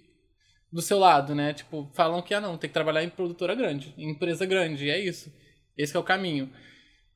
[0.70, 1.52] do seu lado, né?
[1.54, 4.90] Tipo, falam que, ah, não, tem que trabalhar em produtora grande, em empresa grande, e
[4.90, 5.32] é isso.
[5.76, 6.52] Esse é o caminho.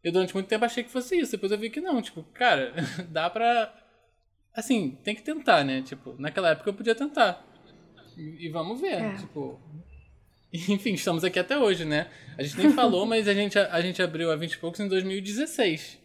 [0.06, 2.72] Eu durante muito tempo achei que fosse isso, depois eu vi que não, tipo, cara,
[3.10, 3.74] dá pra.
[4.54, 5.82] Assim, tem que tentar, né?
[5.82, 7.44] Tipo, naquela época eu podia tentar.
[8.16, 9.16] E, e vamos ver, É.
[9.16, 9.60] tipo.
[10.54, 12.08] Enfim, estamos aqui até hoje, né?
[12.38, 14.86] A gente nem falou, mas a gente, a gente abriu a 20 e poucos em
[14.86, 15.98] 2016.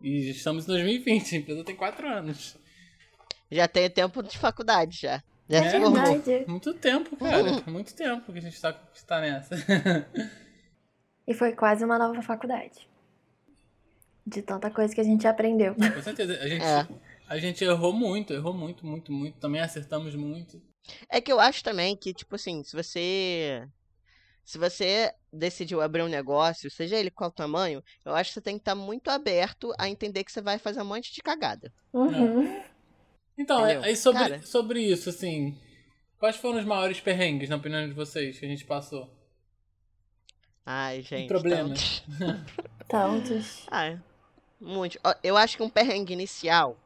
[0.00, 2.56] E estamos em 2020, a empresa tem 4 anos.
[3.50, 5.20] Já tem tempo de faculdade já.
[5.50, 6.22] Já É se formou.
[6.46, 7.62] Muito tempo, cara.
[7.66, 9.56] Muito tempo que a gente tá, tá nessa.
[11.26, 12.88] E foi quase uma nova faculdade.
[14.26, 15.74] De tanta coisa que a gente aprendeu.
[15.74, 16.32] Com certeza.
[16.40, 16.86] A gente, É.
[17.28, 19.38] a gente errou muito, errou muito, muito, muito.
[19.38, 20.60] Também acertamos muito.
[21.08, 23.66] É que eu acho também que, tipo assim, se você.
[24.44, 28.54] Se você decidiu abrir um negócio, seja ele qual tamanho, eu acho que você tem
[28.56, 31.72] que estar muito aberto a entender que você vai fazer um monte de cagada.
[31.92, 32.62] Uhum.
[33.36, 33.82] Então, Entendeu?
[33.82, 34.42] aí sobre, Cara.
[34.42, 35.58] sobre isso, assim.
[36.18, 39.10] Quais foram os maiores perrengues, na opinião de vocês, que a gente passou?
[40.64, 41.28] Ai, gente.
[41.28, 42.02] problemas.
[42.08, 42.54] tantos.
[42.88, 43.66] Tantos.
[43.70, 43.98] Ah,
[44.66, 44.98] muito.
[45.22, 46.82] Eu acho que um perrengue inicial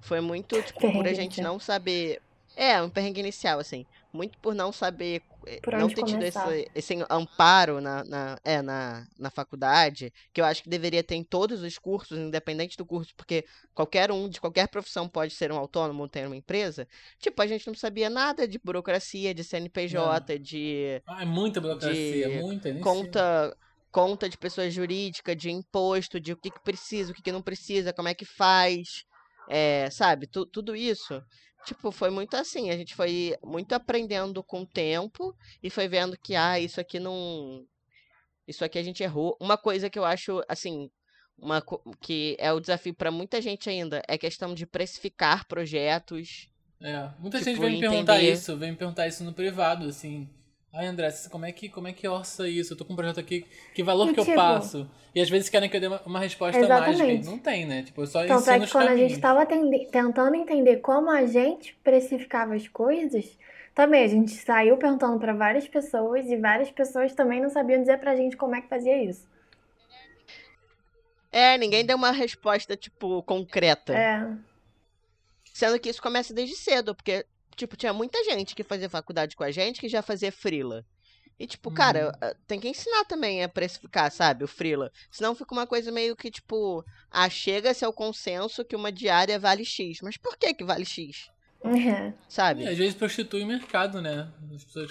[0.00, 2.22] foi muito, tipo, por a Perrengue gente não saber.
[2.54, 3.86] É, um perrengue inicial, assim.
[4.12, 5.22] Muito por não saber.
[5.46, 10.40] eh, Por não ter tido esse, esse amparo na, na, é, na, na faculdade, que
[10.40, 13.44] eu acho que deveria ter em todos os cursos, independente do curso, porque
[13.74, 16.88] qualquer um de qualquer profissão pode ser um autônomo ou ter uma empresa.
[17.18, 22.28] Tipo, a gente não sabia nada de burocracia, de CNPJ, de Ah, é muita burocracia,
[22.28, 22.68] De muita.
[22.80, 23.56] conta
[23.96, 27.40] conta de pessoa jurídica, de imposto, de o que, que precisa, o que, que não
[27.40, 28.86] precisa, como é que faz,
[29.48, 30.26] é, sabe?
[30.26, 31.18] Tu- tudo isso.
[31.64, 32.68] Tipo, foi muito assim.
[32.68, 37.00] A gente foi muito aprendendo com o tempo e foi vendo que, ah, isso aqui
[37.00, 37.64] não.
[38.46, 39.34] Isso aqui a gente errou.
[39.40, 40.90] Uma coisa que eu acho, assim,
[41.38, 41.62] uma,
[42.02, 46.48] que é o desafio para muita gente ainda é questão de precificar projetos.
[46.82, 49.88] É, muita Tipo, gente vem me perguntar entender- isso, vem me perguntar isso no privado,
[49.88, 50.28] assim.
[50.78, 52.74] Ai, André, como é que, como é que orça isso?
[52.74, 54.86] Eu tô com um projeto aqui, que valor E, que eu tipo- passo?
[55.14, 56.98] E às vezes querem que eu dê uma, uma resposta Exatamente.
[57.02, 57.30] mágica.
[57.30, 57.82] Não tem, né?
[57.82, 59.10] Tipo, eu só Tanto é ensino que os quando a caminhos.
[59.12, 63.38] gente tava tende- tentando entender como a gente precificava as coisas,
[63.74, 67.98] também a gente saiu perguntando pra várias pessoas e várias pessoas também não sabiam dizer
[67.98, 69.26] pra gente como é que fazia isso.
[71.32, 73.94] É, ninguém deu uma resposta, tipo, concreta.
[73.94, 74.26] É,
[75.52, 77.24] Sendo que isso começa desde cedo, porque,
[77.56, 80.84] tipo, tinha muita gente que fazia faculdade com a gente que já fazia frila.
[81.38, 82.28] E, tipo, cara, Uhum.
[82.28, 84.90] eh, tem que ensinar também a precificar, sabe, o frila.
[85.10, 89.64] Senão fica uma coisa meio que, tipo, ah, chega-se ao consenso que uma diária vale
[89.64, 90.00] X.
[90.02, 91.30] Mas por que que vale X?
[91.64, 92.12] é.
[92.28, 92.62] Sabe?
[92.62, 94.28] E às vezes prostitui o mercado, né?
[94.54, 94.90] As pessoas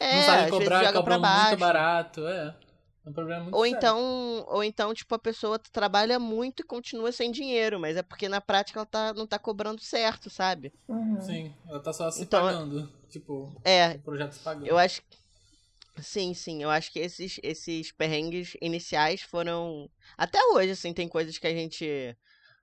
[0.00, 2.26] É, não sabem cobrar, cobram muito barato.
[2.26, 2.54] É.
[3.04, 3.78] É um problema muito Ou sério.
[3.78, 8.28] então, ou então, tipo, a pessoa trabalha muito e continua sem dinheiro, mas é porque
[8.28, 10.72] na prática ela tá, não tá cobrando certo, sabe?
[10.88, 11.20] Uhum.
[11.20, 12.90] Sim, ela tá só se Então, pagando.
[13.08, 14.66] Tipo, É, o projeto se pagando.
[14.66, 16.02] Eu acho que.
[16.02, 19.88] Sim, sim, eu acho que esses, esses perrengues iniciais foram.
[20.18, 22.16] Até hoje, assim, tem coisas que a gente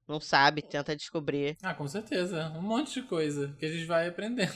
[0.08, 1.58] não sabe, tenta descobrir.
[1.64, 2.52] Ah, com certeza.
[2.56, 4.54] Um monte de coisa que a gente vai aprendendo.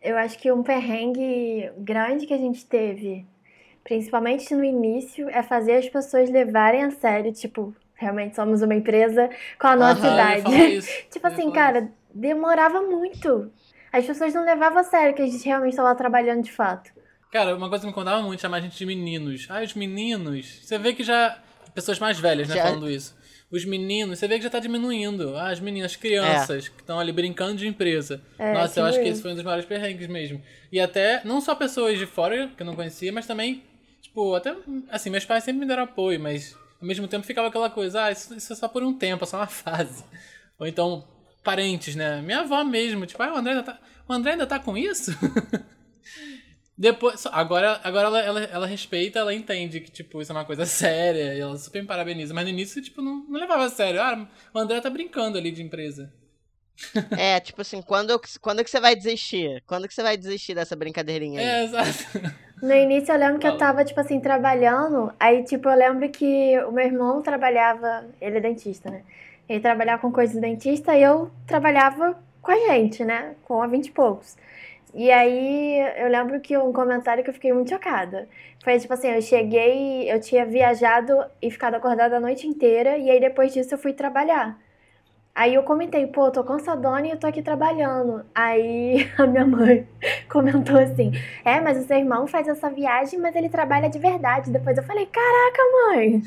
[0.00, 3.26] Eu acho que um perrengue grande que a gente teve,
[3.84, 9.28] principalmente no início, é fazer as pessoas levarem a sério, tipo, realmente somos uma empresa
[9.58, 10.74] com a nossa Aham, idade.
[10.76, 10.90] isso.
[11.10, 13.50] Tipo Eu assim, cara, demorava muito.
[13.92, 16.90] As pessoas não levavam a sério que a gente realmente estava trabalhando de fato.
[17.32, 19.46] Cara, uma coisa que me contava muito chamar a gente de meninos.
[19.50, 20.60] Ah, os meninos.
[20.62, 21.38] Você vê que já.
[21.74, 23.16] Pessoas mais velhas, né, Já- falando isso.
[23.52, 25.36] os meninos, você vê que já tá diminuindo.
[25.36, 28.20] Ah, as meninas, as crianças que estão ali brincando de empresa.
[28.38, 29.12] É, Nossa, eu acho que isso.
[29.12, 30.42] esse foi um dos maiores perrengues mesmo.
[30.72, 33.62] E até, não só pessoas de fora que eu não conhecia, mas também,
[34.08, 34.56] tipo, até,
[34.90, 38.10] assim, meus pais sempre me deram apoio, mas ao mesmo tempo ficava aquela coisa, ah,
[38.10, 40.04] isso, isso é só por um tempo, é só uma fase.
[40.58, 41.06] Ou então,
[41.44, 42.20] parentes, né?
[42.22, 45.12] Minha avó mesmo, tipo, ah, o André ainda tá, o André ainda tá com isso?
[46.76, 50.64] Depois, agora, agora ela, ela, ela respeita, ela entende que, tipo, isso é uma coisa
[50.66, 52.32] séria, e ela super me parabeniza.
[52.32, 54.00] Mas no início, tipo, não, não levava a sério.
[54.00, 56.12] Ah, o André tá brincando ali de empresa.
[57.16, 59.62] É, tipo assim, quando, quando que você vai desistir?
[59.66, 61.46] Quando que você vai desistir dessa brincadeirinha aí?
[61.46, 62.38] É, exato.
[62.60, 65.12] No início eu lembro que eu tava, tipo assim, trabalhando.
[65.20, 68.04] Aí, tipo, eu lembro que o meu irmão trabalhava.
[68.20, 69.02] Ele é dentista, né?
[69.48, 73.36] Ele trabalhava com coisa de dentista e eu trabalhava com a gente, né?
[73.44, 74.36] Com a 20 e poucos.
[74.92, 78.28] E aí eu lembro que um comentário que eu fiquei muito chocada.
[78.64, 83.10] Foi tipo assim, eu cheguei, eu tinha viajado e ficado acordada a noite inteira, e
[83.10, 84.58] aí depois disso eu fui trabalhar.
[85.38, 88.24] Aí eu comentei, pô, tô cansadona e eu tô aqui trabalhando.
[88.34, 89.86] Aí a minha mãe
[90.28, 91.12] comentou assim:
[91.44, 94.50] É, mas o seu irmão faz essa viagem, mas ele trabalha de verdade.
[94.50, 95.62] Depois eu falei: Caraca,
[95.94, 96.22] mãe,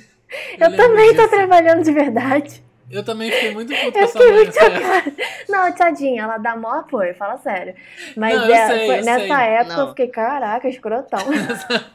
[0.57, 1.29] eu, lembro também tô disso.
[1.29, 2.63] trabalhando de verdade.
[2.89, 5.15] Eu também fiquei muito puto com Eu essa muito chocada.
[5.49, 7.73] Não, tadinha, ela dá mó apoio, fala sério.
[8.17, 9.31] Mas Não, eu é, sei, foi- eu nessa sei.
[9.31, 9.83] época Não.
[9.83, 11.19] eu fiquei: Caraca, escrotão.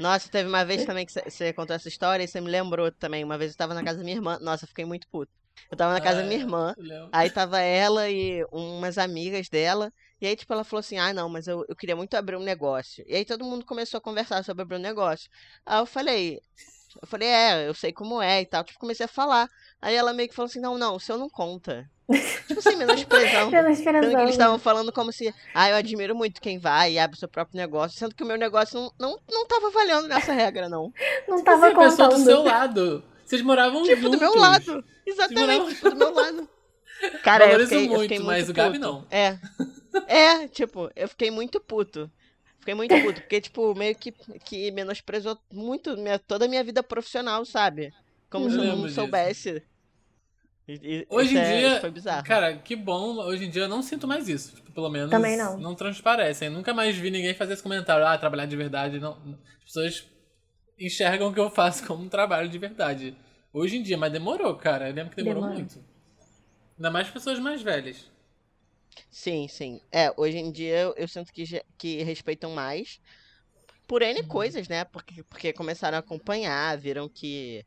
[0.00, 2.90] Nossa, teve uma vez também que você- você contou essa história e você me lembrou
[2.92, 3.22] também.
[3.24, 4.36] Uma vez eu tava na casa da minha irmã.
[4.40, 5.30] Nossa, eu fiquei muito puto.
[5.70, 6.74] Eu tava na casa da minha Ah, irmã.
[7.12, 9.92] Aí tava ela e umas amigas dela.
[10.20, 12.42] E aí, tipo, ela falou assim: Ah, não, mas eu, eu queria muito abrir um
[12.42, 13.04] negócio.
[13.06, 15.28] E aí todo mundo começou a conversar sobre abrir um negócio.
[15.64, 16.40] Aí eu falei.
[17.02, 18.64] Eu falei, é, eu sei como é e tal.
[18.64, 19.48] Tipo, comecei a falar.
[19.82, 21.88] Aí ela meio que falou assim: Não, não, o seu não conta.
[22.46, 23.50] tipo assim, menosprezando.
[23.50, 26.98] Pela Sendo que eles estavam falando como se, ah, eu admiro muito quem vai e
[26.98, 30.32] abre seu próprio negócio, sendo que o meu negócio não, não, não tava valendo nessa
[30.32, 30.92] regra, não.
[31.28, 32.24] Não Assim, tava a pessoa do contando.
[32.24, 33.04] seu lado.
[33.26, 34.18] Vocês moravam Tipo, juntos.
[34.18, 34.66] do meu lado.
[34.66, 36.48] moravam- Exatamente, tipo, do meu lado.
[37.22, 38.90] Cara, eu Valorizo fiquei, eu muito, fiquei muito mas o Gabi puto.
[38.90, 39.06] não.
[39.10, 39.38] É.
[40.08, 42.10] É, tipo, eu fiquei muito puto.
[42.60, 44.12] Fiquei muito puto, porque, tipo, meio que,
[44.44, 47.94] que menosprezou muito minha, toda a minha vida profissional, sabe?
[48.28, 49.62] Como Eu se eu não soubesse.
[50.68, 52.26] E- e- Hoje em é- dia, isso foi bizarro.
[52.26, 53.16] cara, que bom.
[53.24, 54.54] Hoje em dia eu não sinto mais isso.
[54.56, 55.56] Tipo, pelo menos Também não.
[55.58, 56.50] não transparecem.
[56.50, 58.04] Nunca mais vi ninguém fazer esse comentário.
[58.06, 58.98] Ah, trabalhar de verdade.
[58.98, 59.12] Não.
[59.60, 60.06] As pessoas
[60.78, 63.16] enxergam o que eu faço como um trabalho de verdade.
[63.52, 64.88] Hoje em dia, mas demorou, cara.
[64.88, 65.44] Eu lembro que demorou Demora.
[65.44, 65.82] muito.
[66.78, 68.10] Ainda mais pessoas mais velhas.
[69.10, 69.80] Sim, sim.
[69.92, 71.44] É, hoje em dia eu, eu sinto que,
[71.78, 73.00] que respeitam mais
[73.86, 74.28] por N Uhum.
[74.28, 74.84] coisas, né?
[74.86, 77.64] Porque, porque começaram a acompanhar, viram que,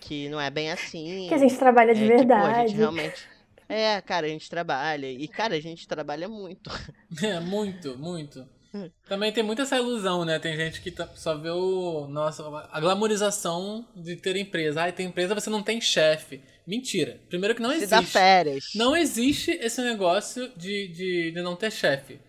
[0.00, 1.28] que não é bem assim.
[1.28, 2.54] Que a gente trabalha de é, que, pô, a verdade.
[2.54, 3.30] gente realmente.
[3.68, 5.10] É, cara, a gente trabalha.
[5.10, 6.70] E, cara, a gente trabalha muito.
[7.22, 8.46] É, muito, muito.
[9.08, 10.38] Também tem muita essa ilusão, né?
[10.38, 12.06] Tem gente que tá- só vê o.
[12.08, 14.84] Nossa, a glamorização de ter empresa.
[14.84, 16.40] Ah, tem empresa, você não tem chefe.
[16.66, 17.18] Mentira.
[17.28, 18.12] Primeiro que não Se dá existe.
[18.12, 18.64] férias.
[18.74, 22.20] Não existe esse negócio de, de, de não ter chefe.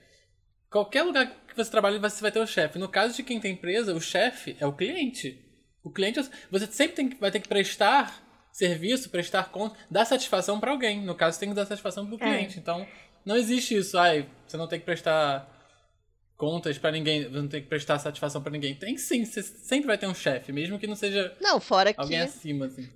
[0.71, 2.79] Qualquer lugar que você trabalha, você vai ter o chefe.
[2.79, 5.43] No caso de quem tem empresa, o chefe é o cliente.
[5.83, 6.21] O cliente,
[6.51, 8.23] você sempre tem que- vai ter que prestar
[8.53, 11.01] serviço, prestar conta, dar satisfação pra alguém.
[11.03, 12.19] No caso, tem que dar satisfação pro É.
[12.19, 12.59] cliente.
[12.59, 12.85] Então,
[13.25, 13.97] não existe isso.
[13.97, 15.49] Ai, você não tem que prestar
[16.39, 18.73] contas pra ninguém, você não tem que prestar satisfação pra ninguém.
[18.73, 21.99] Tem sim, você sempre vai ter um chefe, mesmo que não seja Não, fora que.
[21.99, 22.89] alguém acima, assim.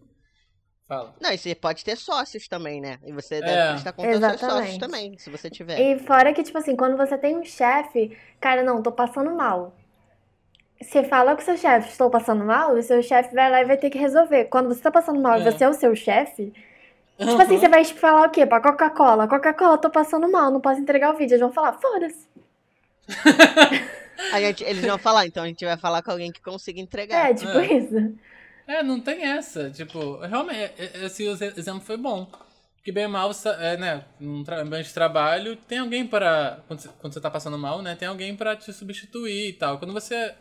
[0.87, 1.13] Fala.
[1.21, 2.99] Não, e você pode ter sócios também, né?
[3.05, 3.69] E você deve É.
[3.71, 4.79] prestar conta aos seus sócios Exatamente.
[4.79, 5.77] também, se você tiver.
[5.79, 9.75] E fora que, tipo assim, quando você tem um chefe, cara, não, tô passando mal.
[10.81, 13.65] Você fala com o seu chefe, estou passando mal, o seu chefe vai lá e
[13.65, 14.45] vai ter que resolver.
[14.45, 15.51] Quando você tá passando mal e É.
[15.51, 16.51] você é o seu chefe,
[17.17, 18.45] tipo assim, você vai falar o quê?
[18.45, 19.27] Pra Coca-Cola?
[19.27, 21.33] Coca-Cola, tô passando mal, não posso entregar o vídeo.
[21.35, 22.27] Eles vão falar, foda-se.
[24.31, 27.31] A gente, eles vão falar, então a gente vai falar com alguém que consiga entregar.
[27.31, 27.73] É, tipo É.
[27.73, 28.15] isso.
[28.67, 29.69] É, não tem essa.
[29.69, 30.71] Tipo, realmente,
[31.03, 32.29] esse exe- exemplo foi bom.
[32.83, 37.13] Que bem mal, é, né, num ambiente de trabalho, tem alguém para quando você, quando
[37.13, 39.77] você tá passando mal, né, tem alguém pra te substituir e tal.
[39.79, 40.33] Quando você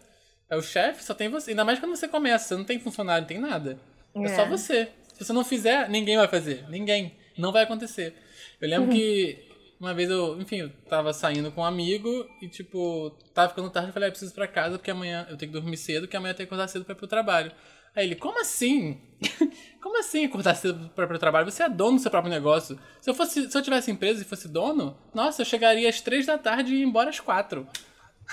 [0.51, 1.51] é o chefe, só tem você.
[1.51, 3.79] Ainda mais quando você começa, você não tem funcionário, não tem nada.
[4.15, 4.49] É, só É.
[4.49, 4.89] você.
[5.15, 6.65] Se você não fizer, ninguém vai fazer.
[6.69, 7.15] Ninguém.
[7.39, 8.15] Não vai acontecer.
[8.61, 9.39] Eu lembro que
[9.83, 13.89] uma vez eu, enfim, eu tava saindo com um amigo e, tipo, tava ficando tarde.
[13.89, 16.03] Eu falei, ah, eu preciso ir pra casa porque amanhã eu tenho que dormir cedo,
[16.03, 17.51] porque amanhã eu tenho que acordar cedo pra ir pro trabalho.
[17.95, 19.01] Aí ele, como assim?
[19.83, 21.51] como assim acordar cedo pra ir pro trabalho?
[21.51, 22.79] Você é dono do seu próprio negócio.
[23.01, 26.27] Se eu, fosse, se eu tivesse empresa e fosse dono, nossa, eu chegaria às três
[26.27, 27.67] da tarde e ia embora às quatro.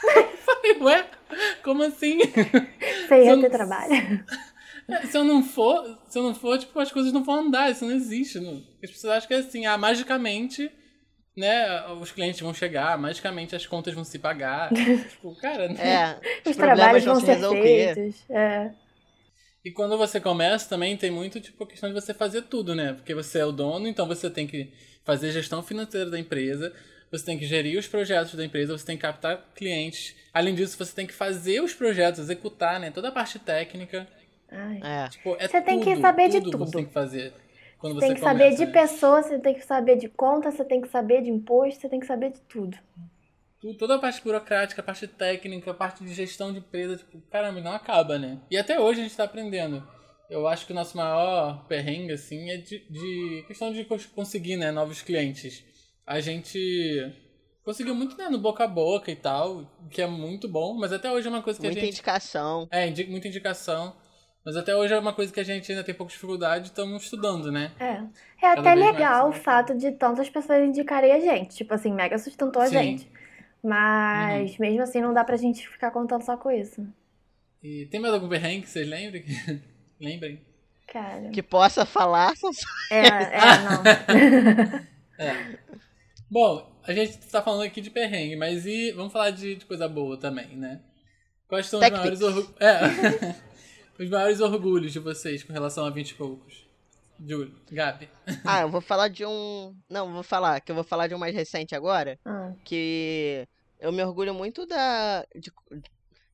[0.04, 1.10] eu falei, ué?
[1.64, 2.20] Como assim?
[2.20, 4.24] Ia Você ter trabalho.
[4.90, 7.70] É, se eu não for, se eu não for, tipo, as coisas não vão andar,
[7.70, 8.40] isso não existe.
[8.40, 8.64] Não.
[8.84, 10.72] As pessoas acham que é assim, ah, magicamente,
[11.36, 14.70] né, os clientes vão chegar, magicamente as contas vão se pagar.
[15.10, 15.76] tipo, cara, não.
[15.80, 17.96] É, Os os trabalhos vão vão se ser resolver.
[17.96, 18.30] feitos.
[18.30, 18.72] É.
[19.64, 22.94] E quando você começa também tem muito tipo a questão de você fazer tudo, né?
[22.94, 24.72] Porque você é o dono, então você tem que
[25.04, 26.74] fazer gestão financeira da empresa,
[27.12, 30.16] você tem que gerir os projetos da empresa, você tem que captar clientes.
[30.34, 32.92] Além disso, você tem que fazer os projetos, executar, né?
[32.92, 34.08] Toda a parte técnica.
[34.52, 34.80] Ai.
[34.84, 35.10] É.
[35.10, 36.52] Tipo, é Você tem que tudo, saber de tudo.
[36.52, 36.66] tudo.
[36.66, 37.34] Você tem que fazer.
[37.80, 38.74] Quando Você tem que começa, saber de né?
[38.74, 42.00] pessoas, você tem que saber de conta, você tem que saber de imposto, você tem
[42.00, 42.78] que saber de tudo.
[43.60, 47.20] Tu- Toda a parte burocrática, a parte técnica, a parte de gestão de empresa, tipo,
[47.30, 48.40] caramba, não acaba, né?
[48.50, 49.86] E até hoje a gente tá aprendendo.
[50.30, 54.56] Eu acho que o nosso maior perrengue, assim, é de, de questão de cons- conseguir,
[54.58, 55.64] né, novos clientes.
[56.06, 56.58] A gente
[57.64, 61.12] conseguiu muito, né, no boca a boca e tal, que é muito bom, mas até
[61.12, 61.90] hoje é uma coisa que Muita a gente...
[61.90, 62.68] indicação.
[62.72, 63.96] É, indi- muita indicação.
[64.46, 67.04] Mas até hoje é uma coisa que a gente ainda tem pouca dificuldade e estamos
[67.04, 67.72] estudando, né?
[67.80, 67.86] É.
[67.94, 68.02] É
[68.42, 69.36] Cada até vez mais, legal o né?
[69.40, 71.56] fato de tantas pessoas indicarem a gente.
[71.58, 72.76] Tipo assim, mega sustentou a Sim.
[72.78, 72.84] Uhum.
[72.84, 73.12] gente.
[73.62, 76.88] Mas mesmo assim não dá pra gente ficar contando só com isso.
[77.62, 79.26] E tem mais algum perrengue que vocês lembrem?
[80.00, 80.42] Lembrem?
[80.88, 81.30] Cara.
[81.30, 82.34] Que possa falar.
[82.38, 82.50] só-
[82.90, 84.90] É, é, não.
[85.20, 85.58] É.
[86.32, 89.90] Bom, a gente tá falando aqui de perrengue, mas e vamos falar de, de coisa
[89.90, 90.80] boa também, né?
[91.50, 92.22] Quais são os maiores, Pix.
[92.22, 92.80] orgu- é.
[94.00, 96.68] os maiores orgulhos de vocês com relação a 20 e poucos?
[97.20, 98.10] Júlio, Gabi.
[98.46, 99.76] Ah, eu vou falar de um.
[99.90, 102.18] Não, vou falar, que eu vou falar de um mais recente agora.
[102.26, 103.46] Ah, Que
[103.80, 105.26] eu me orgulho muito da.
[105.36, 105.52] de-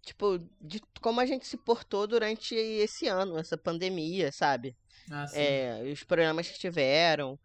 [0.04, 4.75] tipo, de como a gente se portou durante esse ano, essa pandemia, sabe?
[5.10, 5.39] Ah, sim.
[5.39, 7.39] É, os problemas que tiveram.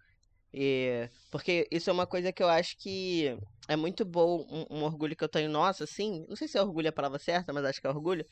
[0.52, 3.34] E, porque isso é uma coisa que eu acho que
[3.68, 6.26] é muito bom, um, um orgulho que eu tenho nossa, assim.
[6.28, 8.26] Não sei se é orgulho a palavra certa, mas acho que é orgulho.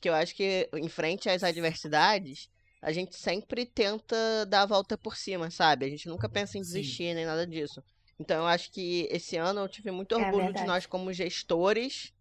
[0.00, 2.48] Que eu acho que em frente às adversidades,
[2.82, 5.84] a gente sempre tenta dar a volta por cima, sabe?
[5.86, 6.62] A gente nunca pensa em Sim.
[6.62, 7.82] desistir nem nada disso.
[8.18, 10.64] Então eu acho que esse ano eu tive muito É orgulho de verdade.
[10.64, 12.12] nós como gestores,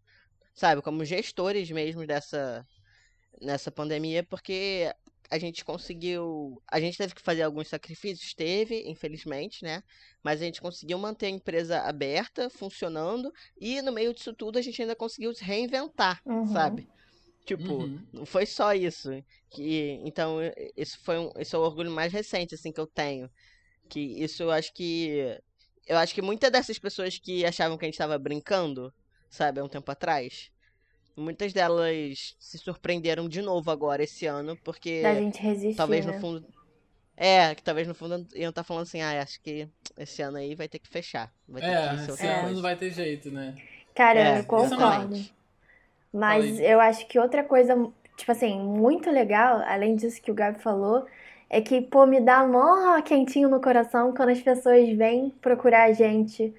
[0.55, 0.81] sabe?
[0.81, 2.65] Como gestores mesmo dessa
[3.41, 4.91] nessa pandemia, porque
[5.31, 6.61] a gente conseguiu.
[6.71, 9.81] A gente teve que fazer alguns sacrifícios, teve, infelizmente, né?
[10.23, 14.61] Mas a gente conseguiu manter a empresa aberta, funcionando, e no meio disso tudo a
[14.61, 16.43] gente ainda conseguiu se reinventar, Uhum.
[16.43, 16.89] sabe?
[17.49, 17.99] Tipo, Uhum.
[18.13, 19.09] não foi só isso.
[19.49, 20.37] Que, então,
[20.77, 23.27] isso foi um, esse é o orgulho mais recente, assim, que eu tenho.
[23.89, 25.35] Que isso eu acho que.
[25.87, 28.93] Eu acho que muitas dessas pessoas que achavam que a gente estava brincando,
[29.31, 30.51] sabe, há um tempo atrás,
[31.17, 36.11] muitas delas se surpreenderam de novo agora esse ano, porque da gente resistir, talvez né?
[36.13, 36.45] no fundo.
[37.17, 40.53] É, que talvez no fundo iam estar falando assim, ah, acho que esse ano aí
[40.53, 41.33] vai ter que fechar.
[41.47, 43.55] Vai ter É, que esse ano não vai ter jeito, né?
[43.95, 45.15] Cara, É, eu concordo.
[45.15, 45.38] exatamente.
[46.11, 46.65] Mas Fala aí.
[46.71, 47.75] eu acho que outra coisa,
[48.17, 51.05] tipo assim, muito legal, além disso que o Gabi falou,
[51.49, 55.93] é que, pô, me dá mó quentinho no coração quando as pessoas vêm procurar a
[55.93, 56.53] gente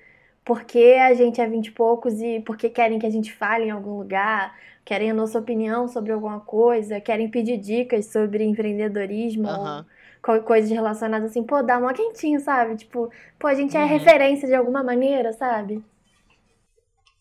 [0.45, 3.71] porque a gente é vinte e poucos e porque querem que a gente fale em
[3.71, 9.63] algum lugar, querem a nossa opinião sobre alguma coisa, querem pedir dicas sobre empreendedorismo
[10.23, 12.77] co- coisas relacionadas assim, pô, dá mó quentinho, sabe?
[12.77, 13.87] Tipo, pô, a gente é Uhum.
[13.87, 15.85] referência de alguma maneira, sabe?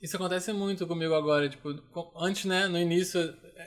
[0.01, 1.69] Isso acontece muito comigo agora, tipo,
[2.15, 3.19] antes, né, no início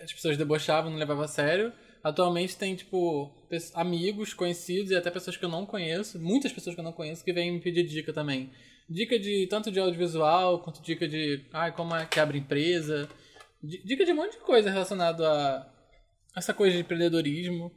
[0.03, 1.73] as pessoas debochavam, não levavam a sério.
[2.03, 3.31] Atualmente tem, tipo,
[3.75, 7.25] amigos, conhecidos e até pessoas que eu não conheço, muitas pessoas que eu não conheço
[7.25, 8.51] que vêm me pedir dica também.
[8.89, 13.09] Dica de tanto de audiovisual, quanto dica de ai, como é que abre empresa.
[13.63, 15.71] Di- Dica de um monte de coisa relacionado a
[16.37, 17.71] essa coisa de empreendedorismo.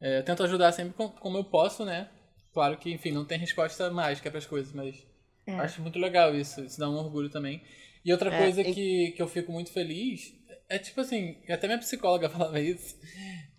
[0.00, 2.08] É, eu tento ajudar sempre com- como eu posso, né?
[2.52, 4.96] Claro que, enfim, não tem resposta mágica para as coisas, mas
[5.46, 5.52] É.
[5.54, 6.64] acho muito legal isso.
[6.64, 7.62] Isso dá um orgulho também.
[8.04, 10.34] E outra É, coisa e- que, que eu fico muito feliz
[10.68, 12.96] é tipo assim, até minha psicóloga falava isso,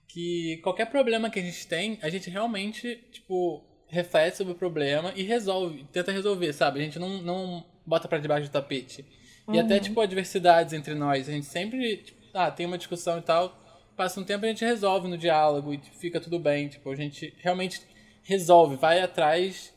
[0.07, 5.11] que qualquer problema que a gente tem, a gente realmente, tipo, reflete sobre o problema
[5.15, 6.79] e resolve, tenta resolver, sabe?
[6.79, 9.05] A gente não, não bota pra debaixo do tapete.
[9.51, 11.29] E até, tipo, adversidades entre nós.
[11.29, 13.55] A gente sempre, tipo, ah, tem uma discussão e tal,
[13.95, 16.67] passa um tempo e a gente resolve no diálogo e fica tudo bem.
[16.67, 17.79] Tipo, a gente realmente
[18.23, 19.71] resolve, vai atrás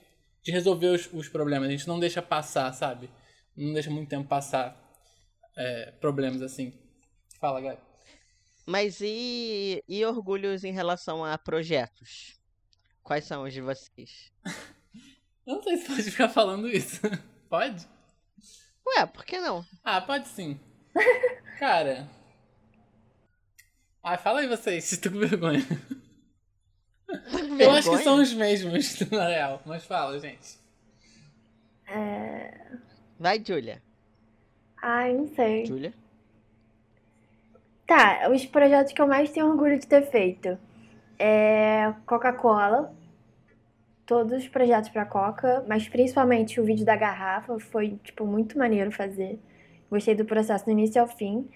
[0.48, 1.68] de resolver os, os problemas.
[1.68, 3.10] A gente não deixa passar, sabe?
[3.54, 4.74] Não deixa muito tempo passar
[5.54, 6.72] é, problemas assim.
[7.38, 7.78] Fala, Gabi.
[8.64, 12.40] Mas e, e orgulhos em relação a projetos?
[13.02, 14.32] Quais são os de vocês?
[15.46, 17.00] Eu não sei se pode ficar falando isso.
[17.48, 17.86] Pode?
[18.86, 19.64] Ué, por que não?
[19.82, 20.60] Ah, pode sim.
[21.58, 22.06] Cara.
[24.02, 25.64] Ah, fala aí vocês, se tu com vergonha.
[27.58, 29.62] Eu acho que são os mesmos, na real.
[29.64, 30.58] Mas fala, gente.
[33.18, 33.82] Vai, Julia.
[34.80, 35.66] Ai, não sei.
[35.66, 35.92] Julia?
[37.86, 40.58] Tá, os projetos que eu mais tenho orgulho de ter feito
[41.18, 42.94] é Coca-Cola,
[44.06, 48.92] todos os projetos pra Coca, mas principalmente o vídeo da garrafa foi tipo muito maneiro
[48.92, 49.40] fazer.
[49.90, 51.48] Gostei do processo do início ao fim.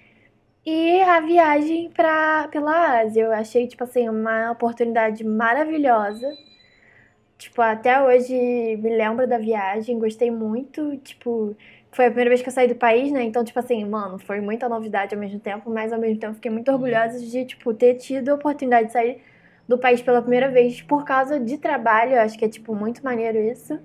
[0.64, 6.36] E a viagem pra, pela Ásia, eu achei, tipo assim, uma oportunidade maravilhosa.
[7.38, 8.32] Tipo, até hoje
[8.76, 11.56] me lembro da viagem, gostei muito, tipo,
[11.90, 13.24] foi a primeira vez que eu saí do país, né?
[13.24, 16.50] Então, tipo assim, mano, foi muita novidade ao mesmo tempo, mas ao mesmo tempo fiquei
[16.50, 19.22] muito orgulhosa de, tipo, ter tido a oportunidade de sair
[19.66, 22.12] do país pela primeira vez por causa de trabalho.
[22.12, 23.78] Eu acho que é, tipo, muito maneiro isso.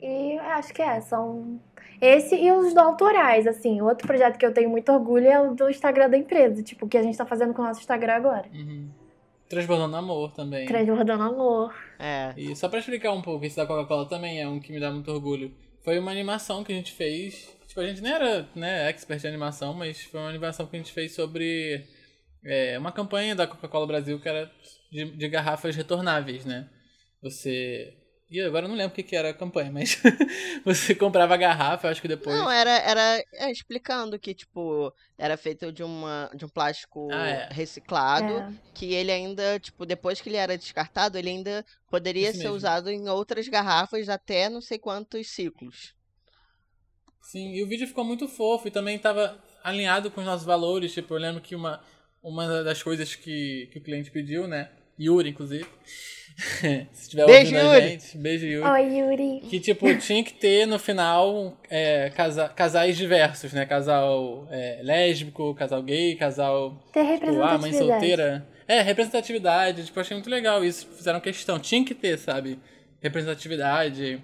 [0.00, 1.60] E acho que é, são
[2.00, 3.80] esse e os do autorais, assim.
[3.80, 6.88] Outro projeto que eu tenho muito orgulho é o do Instagram da empresa, tipo, o
[6.88, 8.48] que a gente tá fazendo com o nosso Instagram agora.
[8.52, 8.88] Uhum.
[9.48, 10.66] Transbordando amor também.
[10.66, 11.74] Transbordando amor.
[11.98, 12.34] É.
[12.36, 14.90] E só pra explicar um pouco, esse da Coca-Cola também é um que me dá
[14.90, 15.54] muito orgulho.
[15.82, 17.56] Foi uma animação que a gente fez.
[17.66, 20.78] Tipo, a gente nem era né, expert em animação, mas foi uma animação que a
[20.78, 21.84] gente fez sobre
[22.44, 24.50] é, uma campanha da Coca-Cola Brasil que era
[24.92, 26.68] de, de garrafas retornáveis, né?
[27.22, 27.94] Você
[28.30, 30.00] e agora eu não lembro o que, que era a campanha, mas
[30.64, 32.36] você comprava a garrafa, eu acho que depois.
[32.36, 37.28] Não, era, era é, explicando que, tipo, era feito de, uma, de um plástico Ah,
[37.28, 37.48] é.
[37.50, 38.52] reciclado, É.
[38.74, 42.56] que ele ainda, tipo, depois que ele era descartado, ele ainda poderia Isso ser mesmo.
[42.56, 45.94] usado em outras garrafas até não sei quantos ciclos.
[47.20, 50.92] Sim, e o vídeo ficou muito fofo e também tava alinhado com os nossos valores.
[50.94, 51.82] Tipo, eu lembro que uma,
[52.22, 54.70] uma das coisas que, que o cliente pediu, né?
[54.98, 55.66] Yuri, inclusive.
[56.92, 57.88] Se estiver Beijo, ouvindo a Yuri!
[57.88, 58.68] gente, beijo, Yuri.
[58.70, 59.40] Oi, Yuri.
[59.48, 63.66] Que, tipo, tinha que ter no final é, casa- casais diversos, né?
[63.66, 66.80] Casal é, lésbico, casal gay, casal.
[66.92, 68.46] Ter Tipo, ah, mãe solteira.
[68.68, 69.86] É, representatividade.
[69.86, 70.86] Tipo, achei muito legal isso.
[70.96, 71.58] Fizeram questão.
[71.58, 72.60] Tinha que ter, sabe?
[73.00, 74.22] Representatividade,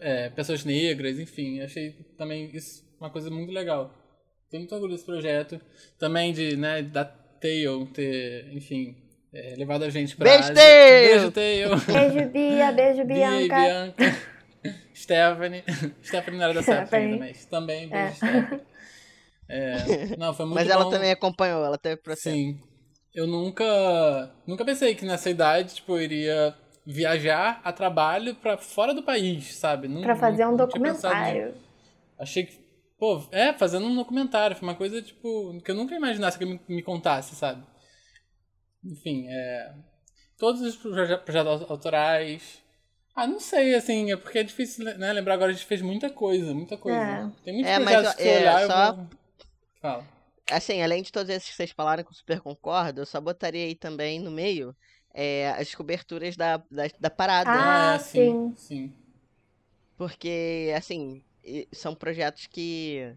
[0.00, 1.60] é, pessoas negras, enfim.
[1.60, 3.92] Achei também isso uma coisa muito legal.
[4.50, 5.60] Tenho muito orgulho desse projeto.
[5.98, 8.96] Também de, né, da Tail ter, enfim,
[9.32, 10.54] é, levado a gente pra Beijo, Ásia.
[10.54, 11.68] Beijo, Tail!
[11.68, 12.72] Beijo, Bia.
[12.72, 13.56] Beijo, Bia e Bianca.
[13.60, 14.16] Bianca.
[14.94, 15.64] Stephanie.
[16.02, 18.12] Stephanie não era da Stephanie ainda, mas também beijo, É.
[18.12, 18.60] Stephanie.
[19.48, 20.90] É, não, foi muito Mas ela bom.
[20.90, 22.34] também acompanhou, ela teve processo.
[22.34, 22.58] Sim.
[23.14, 26.54] Eu nunca, nunca pensei que nessa idade, tipo, eu iria
[26.84, 29.86] viajar a trabalho pra fora do país, sabe?
[29.88, 31.54] Não, Pra fazer um documentário.
[32.18, 32.58] Achei que,
[32.98, 36.60] pô, é, fazendo um documentário, foi uma coisa, tipo, que eu nunca imaginasse que me,
[36.68, 37.62] me contasse, sabe?
[38.86, 39.74] Enfim, é...
[40.38, 42.62] Todos os proje- projetos autorais...
[43.14, 46.10] Ah, não sei, assim, é porque é difícil, né, lembrar agora, a gente fez muita
[46.10, 46.98] coisa, muita coisa.
[46.98, 47.30] É.
[47.42, 49.06] Tem muitos É, mas, projetos que se é, olhar, só- eu vou...
[49.80, 50.06] Fala.
[50.50, 53.64] Assim, além de todos esses que vocês falaram que eu super concordo, eu só botaria
[53.64, 54.76] aí também no meio
[55.14, 57.50] é, as coberturas da, da, da parada.
[57.50, 58.92] Ah, é, sim, sim.
[59.96, 61.24] Porque, assim,
[61.72, 63.16] são projetos que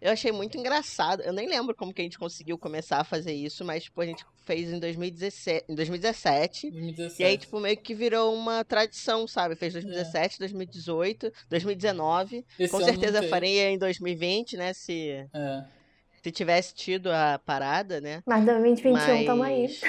[0.00, 1.22] eu achei muito engraçado.
[1.22, 4.06] Eu nem lembro como que a gente conseguiu começar a fazer isso, mas, tipo, a
[4.06, 6.70] gente fez em 2017, em 2017.
[6.70, 7.22] 2017.
[7.22, 9.56] E aí, tipo, meio que virou uma tradição, sabe?
[9.56, 12.44] Fez 2017, 2018, 2019.
[12.58, 14.72] Esse Com certeza faria em 2020, né?
[14.72, 15.64] Se, É.
[16.22, 18.22] se tivesse tido a parada, né?
[18.26, 19.62] Mas 2021 tamo aí.
[19.62, 19.80] Mas-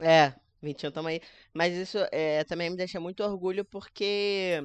[0.00, 1.20] É, 21 tamo aí.
[1.52, 4.58] Mas isso é, também me deixa muito orgulho porque.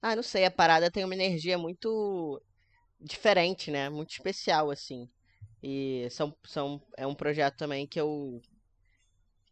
[0.00, 2.40] Ah, não sei, a parada tem uma energia muito
[3.00, 3.88] diferente, né?
[3.88, 5.08] Muito especial, assim.
[5.62, 8.40] E são, são, é um projeto também que eu.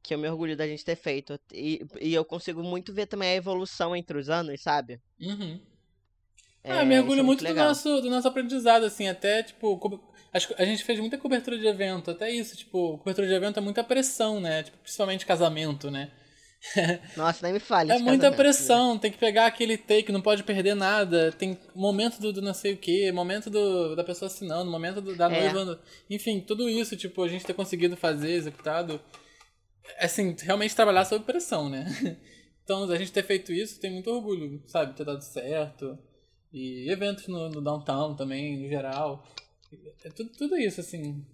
[0.02, 1.38] Que eu me orgulho da gente ter feito.
[1.52, 5.00] E, e eu consigo muito ver também a evolução entre os anos, sabe?
[5.20, 5.60] Uhum.
[6.62, 7.68] É, ah, eu me isso orgulho é muito do legal.
[7.68, 9.80] nosso, do nosso aprendizado, assim, até, tipo,
[10.58, 13.82] a gente fez muita cobertura de evento, até isso, tipo, cobertura de evento é muita
[13.82, 14.64] pressão, né?
[14.64, 16.10] Tipo, principalmente casamento, né?
[17.16, 18.36] Nossa, nem me fale É muita casamento, né?
[18.36, 22.52] pressão, tem que pegar aquele take, não pode perder nada, tem momento do, do não
[22.54, 25.52] sei o que, momento do, da pessoa assinando, momento do- da É.
[25.52, 29.00] noiva, enfim, tudo isso, tipo, a gente ter conseguido fazer, executado,
[29.98, 31.84] assim, realmente trabalhar sob pressão, né?
[32.66, 35.96] Então, a gente ter feito isso, tem muito orgulho, sabe, ter dado certo,
[36.52, 39.24] e eventos no, no downtown também, no geral,
[40.04, 41.24] é tudo, tudo isso, assim.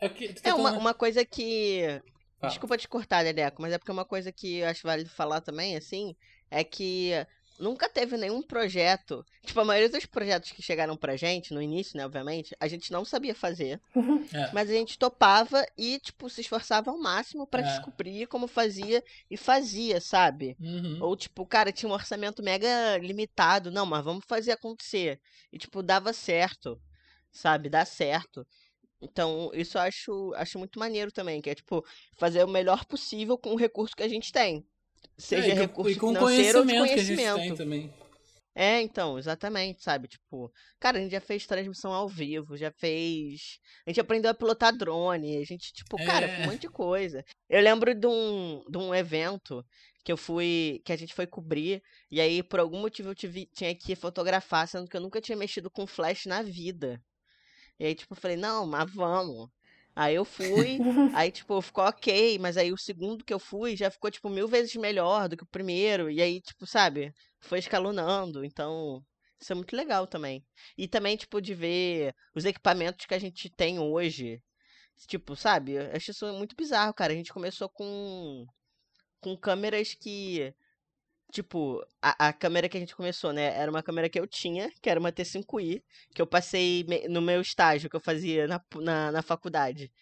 [0.00, 2.00] É, que, É uma, tentando- uma coisa que.
[2.38, 2.50] Fala.
[2.50, 5.76] Desculpa te cortar, Leleco, mas é porque uma coisa que eu acho válido falar também,
[5.76, 6.14] assim,
[6.50, 7.10] é que
[7.58, 9.26] nunca teve nenhum projeto.
[9.44, 12.92] Tipo, a maioria dos projetos que chegaram pra gente, no início, né, obviamente, a gente
[12.92, 13.80] não sabia fazer,
[14.32, 14.52] É.
[14.52, 17.64] mas a gente topava e, tipo, se esforçava ao máximo pra É.
[17.64, 20.56] descobrir como fazia e fazia, sabe?
[20.60, 20.98] Uhum.
[21.00, 23.70] Ou, tipo, cara, tinha um orçamento mega limitado.
[23.72, 25.20] Não, mas vamos fazer acontecer.
[25.52, 26.80] E, tipo, dava certo,
[27.32, 27.68] sabe?
[27.68, 28.46] Dá certo.
[29.00, 31.84] Então, isso eu acho, acho muito maneiro também, que é, tipo,
[32.16, 34.66] fazer o melhor possível com o recurso que a gente tem.
[35.16, 37.48] Seja É, com- recurso financeiro ou de conhecimento que a gente conhecimento.
[37.48, 37.94] tem também.
[38.54, 40.08] É, então, exatamente, sabe?
[40.08, 43.60] Tipo, cara, a gente já fez transmissão ao vivo, já fez.
[43.86, 46.42] A gente aprendeu a pilotar drone, a gente, tipo, cara, É.
[46.42, 47.24] um monte de coisa.
[47.48, 49.64] Eu lembro de um, de um evento
[50.04, 50.82] que eu fui.
[50.84, 51.80] que a gente foi cobrir,
[52.10, 55.36] e aí, por algum motivo, eu tive, tinha que fotografar, sendo que eu nunca tinha
[55.38, 57.00] mexido com flash na vida.
[57.78, 59.48] E aí, tipo, eu falei, não, mas vamos.
[59.94, 60.78] Aí eu fui,
[61.16, 64.46] aí, tipo, ficou ok, mas aí o segundo que eu fui já ficou, tipo, mil
[64.48, 66.10] vezes melhor do que o primeiro.
[66.10, 68.44] E aí, tipo, sabe, foi escalonando.
[68.44, 69.02] Então,
[69.40, 70.44] isso é muito legal também.
[70.76, 74.40] E também, tipo, de ver os equipamentos que a gente tem hoje.
[75.06, 77.12] Tipo, sabe, eu acho isso muito bizarro, cara.
[77.12, 78.44] A gente começou com,
[79.20, 80.54] com câmeras que
[81.30, 83.54] Tipo, a, a, câmera que a gente começou, né?
[83.54, 85.82] Era uma câmera que eu tinha, que era uma T5i,
[86.14, 89.92] que eu passei no meu estágio que eu fazia na, na, na faculdade.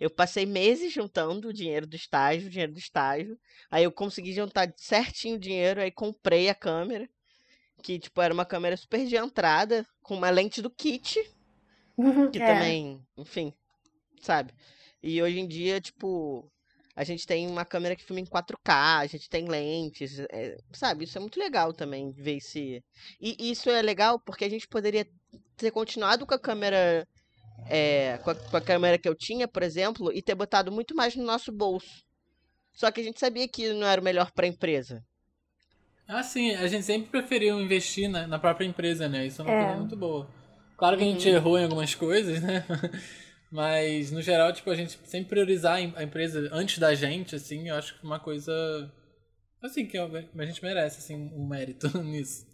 [0.00, 3.38] Eu passei meses juntando o dinheiro do estágio, o dinheiro do estágio.
[3.70, 7.06] Aí eu consegui juntar certinho o dinheiro, aí comprei a câmera.
[7.82, 11.20] Que, tipo, era uma câmera super de entrada, com uma lente do kit.
[12.32, 12.54] Que é.
[12.54, 13.52] também, enfim,
[14.22, 14.54] sabe?
[15.02, 16.50] E hoje em dia, tipo,
[17.00, 21.04] a gente tem uma câmera que filma em 4K, a gente tem lentes, é, sabe?
[21.04, 22.84] Isso é muito legal também, ver esse.
[23.18, 25.08] E isso é legal porque a gente poderia
[25.56, 27.08] ter continuado com a câmera.
[27.70, 30.94] É, com, a, com a câmera que eu tinha, por exemplo, e ter botado muito
[30.94, 32.04] mais no nosso bolso.
[32.74, 35.02] Só que a gente sabia que não era o melhor para a empresa.
[36.06, 39.26] Ah, sim, a gente sempre preferiu investir na, na própria empresa, né?
[39.26, 39.64] Isso é uma é.
[39.64, 40.28] coisa muito boa.
[40.76, 41.34] Claro que a gente uhum.
[41.34, 42.62] errou em algumas coisas, né?
[43.50, 47.74] Mas, no geral, tipo, a gente sempre priorizar a empresa antes da gente, assim, eu
[47.74, 48.52] acho que é uma coisa.
[49.62, 52.46] Assim, que a gente merece, assim, um mérito nisso.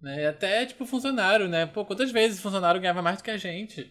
[0.00, 0.22] Né?
[0.22, 1.66] E até, tipo, funcionário, né?
[1.66, 3.90] Pô, quantas vezes o funcionário ganhava mais do que a gente?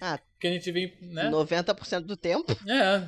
[0.00, 1.30] Ah, que a gente vem, né?
[1.30, 2.52] 90% do tempo.
[2.68, 3.02] É.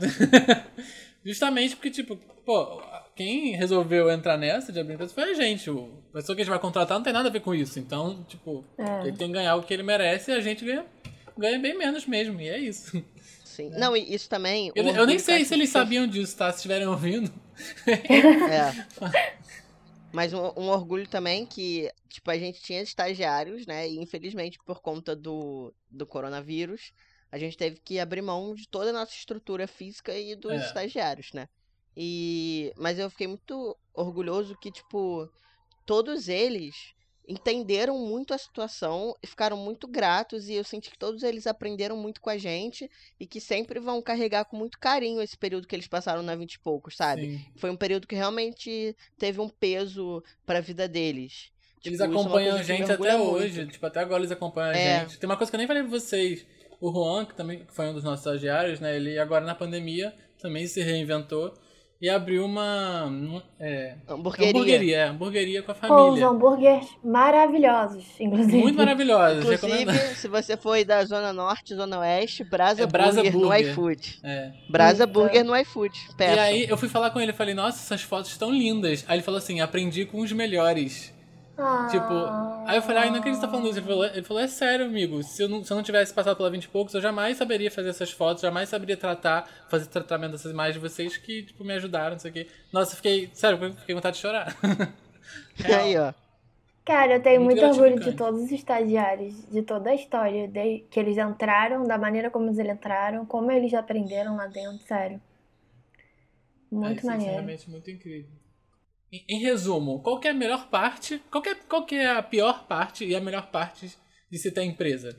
[1.25, 2.83] Justamente porque, tipo, pô,
[3.14, 5.70] quem resolveu entrar nessa de abrir empresa foi a gente.
[5.70, 7.79] O pessoa que a gente vai contratar não tem nada a ver com isso.
[7.79, 9.09] Então, tipo, é.
[9.09, 10.85] ele tem que ganhar o que ele merece e a gente ganha
[11.37, 13.03] ganha bem menos mesmo, e é isso.
[13.45, 13.70] Sim.
[13.70, 14.72] Não, e isso também.
[14.74, 16.51] Eu, eu nem sei se eles sabiam disso, tá?
[16.51, 17.32] Se estiverem ouvindo.
[17.87, 18.87] é.
[20.12, 23.89] Mas um, um, orgulho também que, tipo, a gente tinha estagiários, né?
[23.89, 26.93] E infelizmente, por conta do, do coronavírus,
[27.30, 30.57] a gente teve que abrir mão de toda a nossa estrutura física e dos é.
[30.66, 31.49] estagiários, né?
[31.97, 32.72] E...
[32.76, 35.28] Mas eu fiquei muito orgulhoso que, tipo,
[35.87, 36.95] todos eles
[37.27, 41.97] entenderam muito a situação e ficaram muito gratos e eu senti que todos eles aprenderam
[41.97, 45.75] muito com a gente e que sempre vão carregar com muito carinho esse período que
[45.75, 47.22] eles passaram na 20 e poucos, sabe?
[47.22, 47.45] Sim.
[47.57, 51.51] Foi um período que realmente teve um peso para a vida deles.
[51.85, 53.72] Eles tipo, acompanham a gente até hoje, muito.
[53.72, 54.97] tipo, até agora eles acompanham é.
[54.97, 55.18] a gente.
[55.18, 56.47] Tem uma coisa que eu nem falei pra vocês.
[56.81, 58.97] O Juan, que também foi um dos nossos estagiários, né?
[58.97, 61.55] Ele agora na pandemia também se reinventou
[62.05, 63.11] e abriu uma.
[63.59, 64.51] É, hamburgueria.
[64.51, 66.03] Hamburgueria, é, hamburgueria com a família.
[66.03, 68.59] os hambúrgueres maravilhosos, inclusive.
[68.59, 69.43] Muito maravilhosos.
[69.43, 73.71] Inclusive, se você for da Zona Norte, Zona Oeste, Brasa, é, Brasa Burger, Burger, no
[73.71, 74.19] iFood.
[74.23, 74.53] É.
[74.69, 75.23] Brasa então...
[75.23, 75.99] Burger no iFood.
[76.15, 76.35] Peça.
[76.35, 79.03] E aí eu fui falar com ele, falei, nossa, essas fotos estão lindas.
[79.09, 81.14] Aí ele falou assim, aprendi com os melhores.
[81.57, 81.87] Ah.
[81.91, 83.79] Tipo, aí eu falei, ai, não acredito que você tá falando isso.
[83.79, 85.23] Ele falou, ele falou, é sério, amigo.
[85.23, 87.71] Se eu, não, se eu não tivesse passado pela 20 e poucos, eu jamais saberia
[87.71, 91.75] fazer essas fotos, jamais saberia tratar, fazer tratamento dessas imagens de vocês que, tipo, me
[91.75, 92.49] ajudaram, não sei o quê.
[92.73, 94.57] Nossa, eu fiquei, sério, eu fiquei com vontade de chorar.
[95.65, 96.13] aí, ó.
[96.85, 100.81] Cara, eu tenho muito, muito orgulho de todos os estagiários, de toda a história, de,
[100.91, 105.21] que eles entraram, da maneira como eles entraram, como eles aprenderam lá dentro, sério.
[106.71, 107.31] Muito é, maneiro.
[107.31, 108.44] É realmente muito incrível.
[109.29, 111.23] Em, resumo, qual é a melhor parte?
[111.31, 113.97] Qual é, qual é a pior parte e a melhor parte
[114.29, 115.17] de se ter empresa?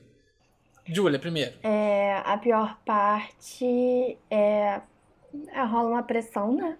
[0.85, 1.53] Júlia, primeiro.
[1.63, 4.81] É, a pior parte é,
[5.53, 6.77] é rola uma pressão, né?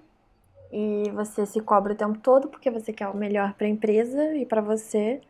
[0.73, 4.35] E você se cobra o tempo todo porque você quer o melhor para a empresa
[4.35, 5.21] e para você.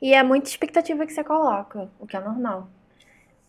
[0.00, 2.68] E é muita expectativa que você coloca, o que é normal.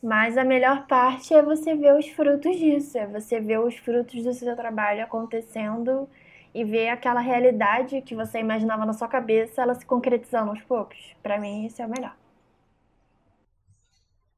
[0.02, 4.24] Mas a melhor parte é você ver os frutos disso, é você ver os frutos
[4.24, 6.08] do seu trabalho acontecendo
[6.54, 10.98] e ver aquela realidade que você imaginava na sua cabeça, ela se concretizando aos poucos.
[11.22, 12.16] Para mim, isso é o melhor.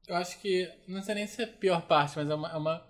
[0.08, 2.56] Eu acho que, não sei nem se é a pior parte, mas é uma, é
[2.56, 2.86] uma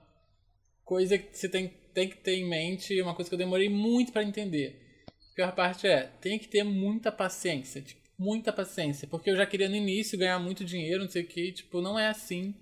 [0.85, 4.13] coisa que você tem, tem que ter em mente, uma coisa que eu demorei muito
[4.13, 5.05] para entender.
[5.33, 9.47] A pior parte é, tem que ter muita paciência, tipo, muita paciência, porque eu já
[9.47, 12.55] queria no início ganhar muito dinheiro, não sei o que, tipo, não é assim.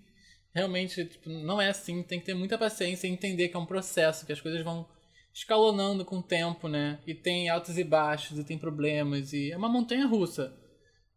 [0.55, 3.67] Realmente, tipo, não é assim, tem que ter muita paciência e entender que é um
[3.67, 4.87] processo, que as coisas vão
[5.35, 7.01] escalonando com o tempo, né?
[7.07, 10.57] E tem altos e baixos, e tem problemas, e é uma montanha russa.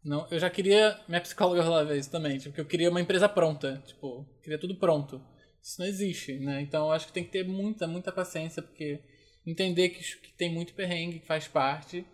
[0.04, 1.00] Não, eu já queria.
[1.08, 3.82] Minha psicóloga falava isso também, tipo, eu queria uma empresa pronta.
[3.86, 5.22] Tipo, queria tudo pronto.
[5.62, 6.62] Isso não existe, né?
[6.62, 9.00] Então eu acho que tem que ter muita, muita paciência, porque
[9.46, 12.06] entender que, que tem muito perrengue, que faz parte,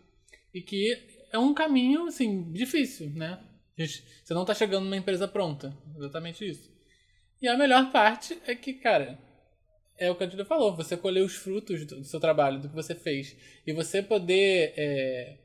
[0.54, 0.97] e que
[1.32, 3.39] é um caminho, assim, difícil, né?
[3.78, 5.76] Você não tá chegando numa empresa pronta.
[5.97, 6.72] Exatamente isso.
[7.41, 9.20] E a melhor parte é que, cara,
[9.97, 12.75] é o que a Julia falou, você colher os frutos do seu trabalho, do que
[12.75, 13.35] você fez.
[13.65, 14.73] E você poder.
[14.75, 15.37] É,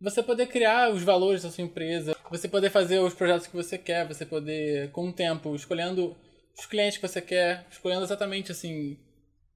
[0.00, 3.78] você poder criar os valores da sua empresa, você poder fazer os projetos que você
[3.78, 6.16] quer, você poder, com o tempo, escolhendo
[6.58, 8.98] os clientes que você quer, escolhendo exatamente assim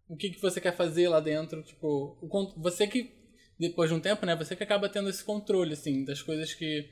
[0.08, 3.12] o que, que você quer fazer lá dentro, tipo, o, você que
[3.58, 6.88] depois de um tempo, né, você que acaba tendo esse controle assim das coisas que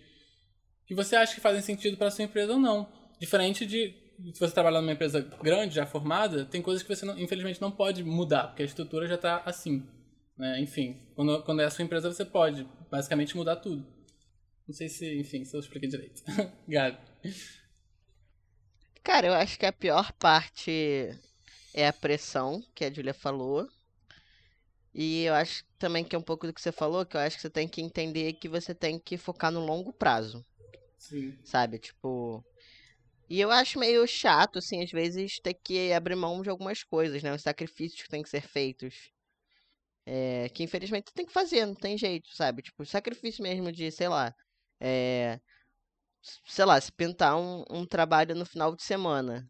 [0.87, 2.87] que você acha que fazem sentido para sua empresa ou não.
[3.19, 3.95] Diferente de
[4.33, 7.71] se você trabalhar numa empresa grande, já formada, tem coisas que você não, infelizmente não
[7.71, 9.87] pode mudar, porque a estrutura já está assim.
[10.37, 10.61] Né?
[10.61, 13.87] Enfim, quando, quando é a sua empresa, você pode basicamente mudar tudo.
[14.67, 16.23] Não sei se, enfim, se eu expliquei direito.
[16.67, 16.99] Gabi.
[19.03, 21.15] Cara, eu acho que a pior parte
[21.75, 23.69] é a pressão, que a Julia falou.
[24.95, 27.37] E eu acho também que é um pouco do que você falou, que eu acho
[27.37, 30.45] que você tem que entender que você tem que focar no longo prazo.
[30.97, 31.37] Sim.
[31.45, 31.79] Sabe?
[31.79, 32.43] Tipo.
[33.29, 37.23] E eu acho meio chato, assim, às vezes, ter que abrir mão de algumas coisas,
[37.23, 37.35] né?
[37.35, 38.95] Os sacrifícios que têm que ser feitos.
[40.07, 42.63] É, que infelizmente tem que fazer, não tem jeito, sabe?
[42.63, 44.35] Tipo, sacrifício mesmo de, sei lá.
[44.81, 45.41] É,
[46.47, 49.49] sei lá, se pintar um, um trabalho no final de semana.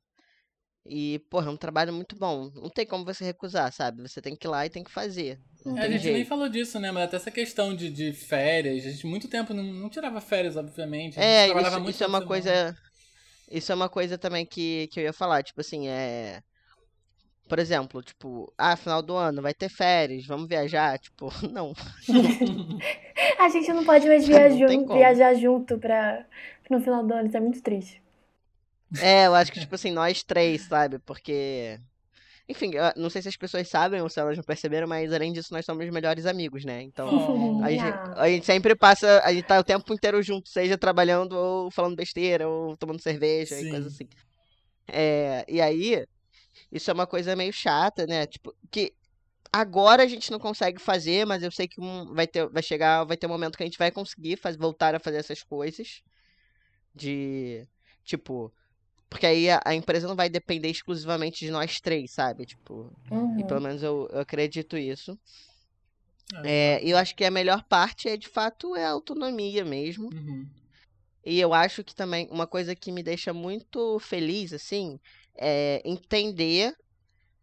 [0.86, 2.50] E, porra, é um trabalho muito bom.
[2.54, 4.02] Não tem como você recusar, sabe?
[4.02, 5.40] Você tem que ir lá e tem que fazer.
[5.64, 6.14] É, a gente jeito.
[6.14, 6.92] nem falou disso, né?
[6.92, 8.84] Mas até essa questão de, de férias.
[8.84, 11.18] A gente muito tempo não, não tirava férias, obviamente.
[11.18, 12.76] é, isso, isso é uma coisa.
[13.54, 15.44] Isso é uma coisa também que, que eu ia falar.
[15.44, 16.42] Tipo assim, é.
[17.48, 20.98] Por exemplo, tipo, ah, final do ano vai ter férias, vamos viajar?
[20.98, 21.72] Tipo, não.
[23.38, 26.26] a gente não pode mais viajar, viajar junto pra,
[26.68, 28.02] no final do ano, isso é muito triste.
[29.00, 30.98] É, eu acho que, tipo assim, nós três, sabe?
[30.98, 31.78] Porque.
[32.46, 35.52] Enfim, não sei se as pessoas sabem ou se elas não perceberam, mas além disso,
[35.52, 36.82] nós somos melhores amigos, né?
[36.82, 37.08] Então,
[37.64, 37.84] a, gente,
[38.16, 41.96] a, gente, sempre passa, a gente tá o tempo inteiro junto, seja trabalhando ou falando
[41.96, 43.66] besteira, ou tomando cerveja Sim.
[43.66, 44.08] e coisa assim.
[44.86, 46.04] É, e aí,
[46.70, 48.26] isso é uma coisa meio chata, né?
[48.26, 48.92] Tipo, que
[49.50, 53.04] agora a gente não consegue fazer, mas eu sei que um, vai, ter, vai chegar,
[53.04, 56.02] vai ter um momento que a gente vai conseguir faz, voltar a fazer essas coisas.
[56.94, 57.66] De,
[58.04, 58.52] tipo,
[59.14, 62.44] porque aí a, a, empresa não vai depender exclusivamente de nós três, sabe?
[62.44, 63.38] Tipo, uhum.
[63.38, 65.16] e pelo menos eu, eu acredito isso.
[66.42, 70.12] É, é, eu acho que a melhor parte é, de fato, é a autonomia mesmo.
[70.12, 70.48] Uhum.
[71.24, 74.98] E eu acho que também uma coisa que me deixa muito feliz, assim,
[75.36, 76.74] é entender,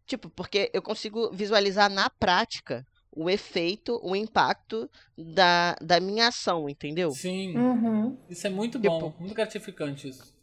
[0.05, 6.67] tipo, porque eu consigo visualizar na prática o efeito, o impacto da, da minha ação,
[6.69, 7.11] entendeu?
[7.11, 7.57] Sim.
[7.57, 8.17] Uhum.
[8.29, 10.40] Isso é muito bom, tipo, muito gratificante isso.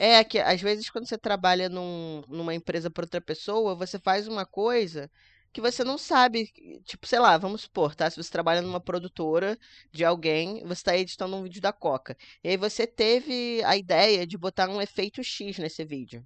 [0.00, 4.28] É que às vezes quando você trabalha num, numa empresa para outra pessoa, você faz
[4.28, 5.10] uma coisa
[5.52, 6.46] que você não sabe,
[6.84, 8.08] tipo, sei lá, vamos supor, tá?
[8.08, 9.58] Se você trabalha numa produtora
[9.90, 12.16] de alguém, você está editando um vídeo da Coca.
[12.44, 16.24] E aí você teve a ideia de botar um efeito X nesse vídeo.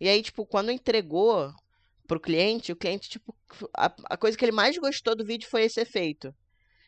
[0.00, 1.52] E aí, tipo, quando entregou
[2.06, 3.34] pro cliente, o cliente, tipo,
[3.76, 6.32] a, a coisa que ele mais gostou do vídeo foi esse efeito.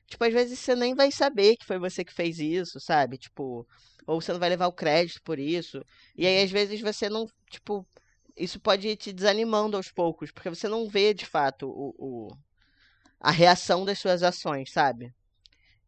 [0.06, 3.18] Tipo, às vezes você nem vai saber que foi você que fez isso, sabe?
[3.18, 3.66] Tipo,
[4.06, 5.84] ou você não vai levar o crédito por isso.
[6.16, 7.86] E aí, às vezes, você não, tipo,
[8.36, 12.36] isso pode ir te desanimando aos poucos, porque você não vê de fato o, o,
[13.20, 15.12] a reação das suas ações, sabe?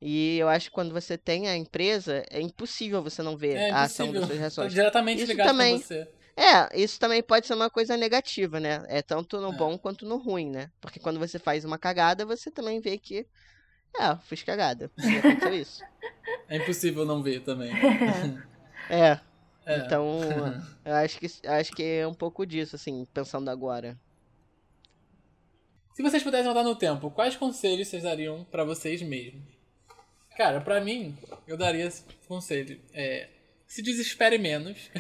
[0.00, 3.70] E eu acho que quando você tem a empresa, é impossível você não ver é
[3.70, 4.72] a ação das suas reações.
[4.72, 6.08] diretamente isso ligado também, com você.
[6.36, 8.84] É, isso também pode ser uma coisa negativa, né?
[8.88, 9.56] É tanto no é.
[9.56, 10.70] bom quanto no ruim, né?
[10.80, 13.26] Porque quando você faz uma cagada, você também vê que
[13.98, 14.90] é, fiz cagada.
[15.18, 15.82] Aconteceu isso.
[16.49, 17.72] É impossível não ver também.
[18.88, 19.18] É.
[19.66, 19.78] é.
[19.78, 20.20] Então,
[20.84, 23.99] eu acho que, acho que é um pouco disso, assim, pensando agora.
[25.92, 29.42] Se vocês pudessem voltar no tempo, quais conselhos vocês dariam para vocês mesmos?
[30.36, 31.16] Cara, para mim,
[31.49, 32.78] eu daria esse conselho.
[32.92, 33.28] É,
[33.66, 34.90] se desespere menos.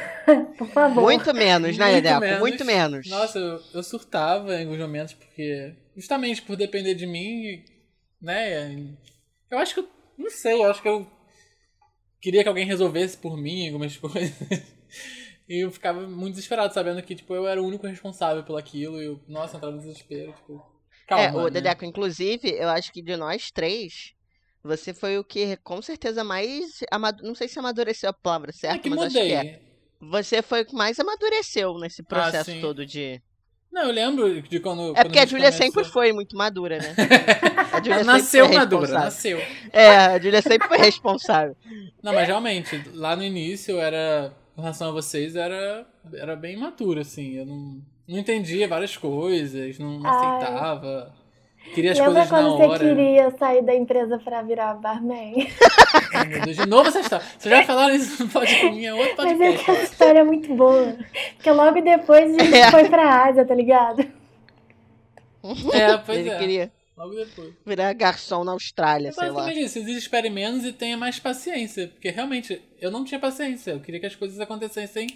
[0.56, 1.02] Por favor.
[1.02, 2.40] Muito menos, né, Muito menos.
[2.40, 3.06] Muito menos.
[3.08, 5.74] Nossa, eu, eu surtava em alguns momentos, porque.
[5.96, 7.64] Justamente por depender de mim,
[8.20, 8.76] né?
[9.50, 9.88] Eu acho que eu.
[10.16, 11.06] Não sei, eu acho que eu
[12.20, 14.32] queria que alguém resolvesse por mim algumas coisas.
[15.48, 19.02] e eu ficava muito desesperado, sabendo que, tipo, eu era o único responsável por aquilo.
[19.02, 20.64] E eu, nossa, entrava no desespero, tipo.
[21.06, 21.50] Calma, é, o né?
[21.50, 24.14] Dedeco, inclusive, eu acho que de nós três,
[24.62, 26.80] você foi o que com certeza mais.
[26.90, 27.20] Amad...
[27.20, 29.34] Não sei se amadureceu a palavra certa, é mas mudei.
[29.34, 29.60] acho que é.
[30.00, 33.22] Você foi o que mais amadureceu nesse ah, processo ah, todo de.
[33.74, 34.96] Não, eu lembro de quando.
[34.96, 35.66] É porque a, a Júlia começou...
[35.66, 36.94] sempre foi muito madura, né?
[37.74, 39.42] A Julia nasceu madura, nasceu.
[39.72, 41.56] É, a Júlia sempre foi responsável.
[42.00, 44.32] Não, mas realmente, lá no início era.
[44.56, 47.32] Em relação a vocês, era, era bem imaturo, assim.
[47.32, 51.12] Eu não, não entendia várias coisas, não, não aceitava.
[51.72, 52.56] Queria as Lembra coisas na hora.
[52.56, 55.48] quando você queria sair da empresa pra virar barman?
[56.14, 57.24] Ai, meu Deus, de novo essa história.
[57.38, 59.38] Vocês já falaram isso no podcast, é outro podcast.
[59.38, 60.96] Mas é que essa história é muito boa.
[61.36, 62.70] Porque logo depois a gente é.
[62.70, 64.02] foi pra Ásia, tá ligado?
[65.72, 66.38] É, pois Ele é.
[66.38, 66.72] queria.
[66.96, 67.52] Logo depois.
[67.66, 69.52] Virar garçom na Austrália, É sei lá.
[69.52, 69.74] isso.
[69.74, 71.88] Se desespere menos e tenha mais paciência.
[71.88, 73.72] Porque realmente, eu não tinha paciência.
[73.72, 75.08] Eu queria que as coisas acontecessem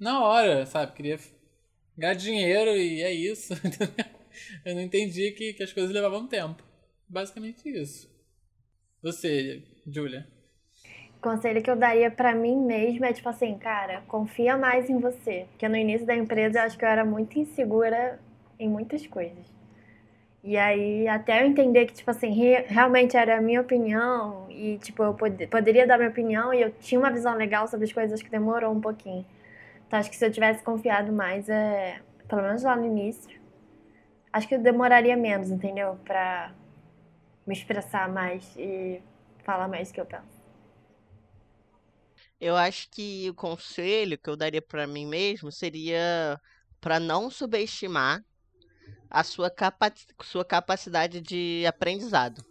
[0.00, 0.92] na hora, sabe?
[0.92, 1.18] Queria
[1.96, 3.52] ganhar dinheiro e é isso.
[3.64, 4.15] entendeu?
[4.64, 6.62] Eu não entendi que, que as coisas levavam tempo.
[7.08, 8.10] Basicamente isso.
[9.02, 10.26] Você, Julia.
[11.20, 15.46] Conselho que eu daria pra mim mesma é tipo assim, cara, confia mais em você.
[15.50, 18.18] Porque no início da empresa eu acho que eu era muito insegura
[18.58, 19.44] em muitas coisas.
[20.44, 24.78] E aí, até eu entender que, tipo assim, re- realmente era a minha opinião e,
[24.78, 27.92] tipo, eu pod poderia dar minha opinião e eu tinha uma visão legal sobre as
[27.92, 29.26] coisas, que demorou um pouquinho.
[29.86, 33.40] Então, acho que se eu tivesse confiado mais, é, pelo menos lá no início,
[34.36, 35.98] acho que eu demoraria menos, entendeu?
[36.04, 36.52] Pra
[37.46, 39.00] me expressar mais e
[39.44, 40.36] falar mais o que eu penso.
[42.40, 46.40] Eu acho que o conselho que eu daria pra mim mesmo seria
[46.80, 48.22] pra não subestimar
[49.10, 52.44] a sua, capa sua capacidade de aprendizado.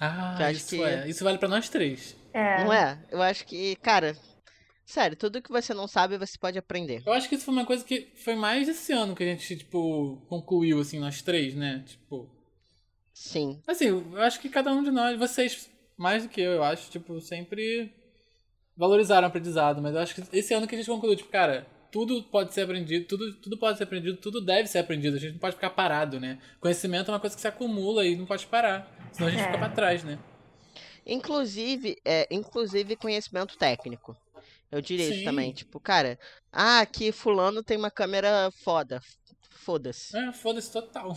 [0.00, 1.08] Ah, isso que- é.
[1.08, 2.16] Isso vale pra nós três.
[2.32, 2.98] É, Não é?
[3.10, 4.16] Eu acho que, cara,
[4.88, 7.02] sério, tudo que você não sabe você pode aprender.
[7.04, 9.56] Eu acho que isso foi uma coisa que foi mais esse ano que a gente,
[9.58, 11.84] tipo, concluiu, assim, nós três, né?
[11.86, 12.28] Tipo.
[13.12, 13.60] Sim.
[13.66, 16.90] Assim, eu acho que cada um de nós, vocês, mais do que eu, eu acho,
[16.90, 17.92] tipo, sempre
[18.76, 21.66] valorizaram o aprendizado, mas eu acho que esse ano que a gente concluiu, tipo, cara,
[21.90, 25.32] tudo pode ser aprendido, tudo, tudo pode ser aprendido, tudo deve ser aprendido, a gente
[25.32, 26.38] não pode ficar parado, né?
[26.60, 29.46] Conhecimento é uma coisa que se acumula e não pode parar, senão a gente É.
[29.46, 30.18] fica pra trás, né?
[31.04, 34.14] Inclusive, é, inclusive conhecimento técnico.
[34.70, 35.24] Eu diria isso Sim.
[35.24, 35.52] também.
[35.52, 36.18] Tipo, cara,
[36.52, 39.00] ah, aqui fulano tem uma câmera foda.
[39.50, 40.16] Foda-se.
[40.16, 41.16] É, foda-se total.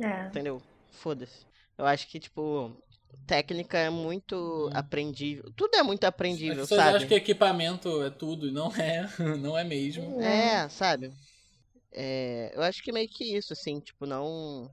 [0.00, 0.26] é.
[0.26, 0.60] Entendeu?
[0.90, 1.46] Foda-se.
[1.78, 2.76] Eu acho que, tipo,
[3.26, 5.52] técnica é muito aprendível.
[5.56, 6.96] Tudo é muito As aprendível, pessoas sabe?
[6.96, 9.08] acham que equipamento é tudo, e não é,
[9.38, 10.20] não é mesmo.
[10.20, 11.12] É, sabe?
[11.92, 14.70] É, eu acho que meio que isso, assim, tipo, não.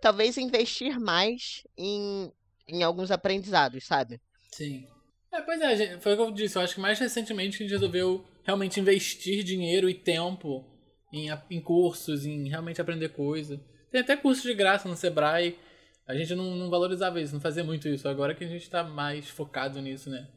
[0.00, 2.32] Talvez investir mais em,
[2.68, 4.20] em alguns aprendizados, sabe?
[4.52, 4.86] Sim.
[5.32, 6.56] É, pois é, foi o que eu disse.
[6.56, 10.64] Eu acho que mais recentemente a gente resolveu realmente investir dinheiro e tempo
[11.12, 13.60] em, em cursos, em realmente aprender coisa.
[13.90, 15.58] Tem até curso de graça no Sebrae.
[16.06, 18.08] A gente não, não valorizava isso, não fazia muito isso.
[18.08, 20.28] Agora que a gente tá mais focado nisso, né?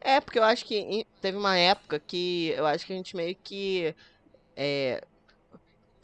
[0.00, 3.34] É, porque eu acho que teve uma época que eu acho que a gente meio
[3.34, 3.94] que
[4.56, 5.02] é,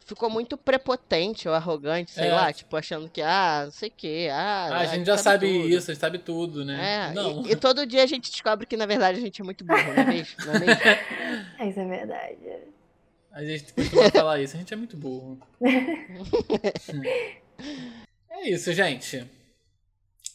[0.05, 2.33] ficou muito prepotente ou arrogante, sei É.
[2.33, 5.47] lá, tipo, achando que, ah, não sei o quê, ah, Ah, a gente já sabe
[5.47, 5.69] tudo.
[5.69, 7.09] isso, a gente sabe tudo, né?
[7.09, 7.45] É, não.
[7.45, 9.93] e, e todo dia a gente descobre que na verdade a gente é muito burro,
[9.93, 10.35] não é mesmo?
[10.45, 10.81] Não é mesmo?
[11.59, 12.37] É, Isso é verdade.
[13.31, 15.39] A gente costuma falar isso, a gente é muito burro.
[18.29, 19.25] é isso, gente.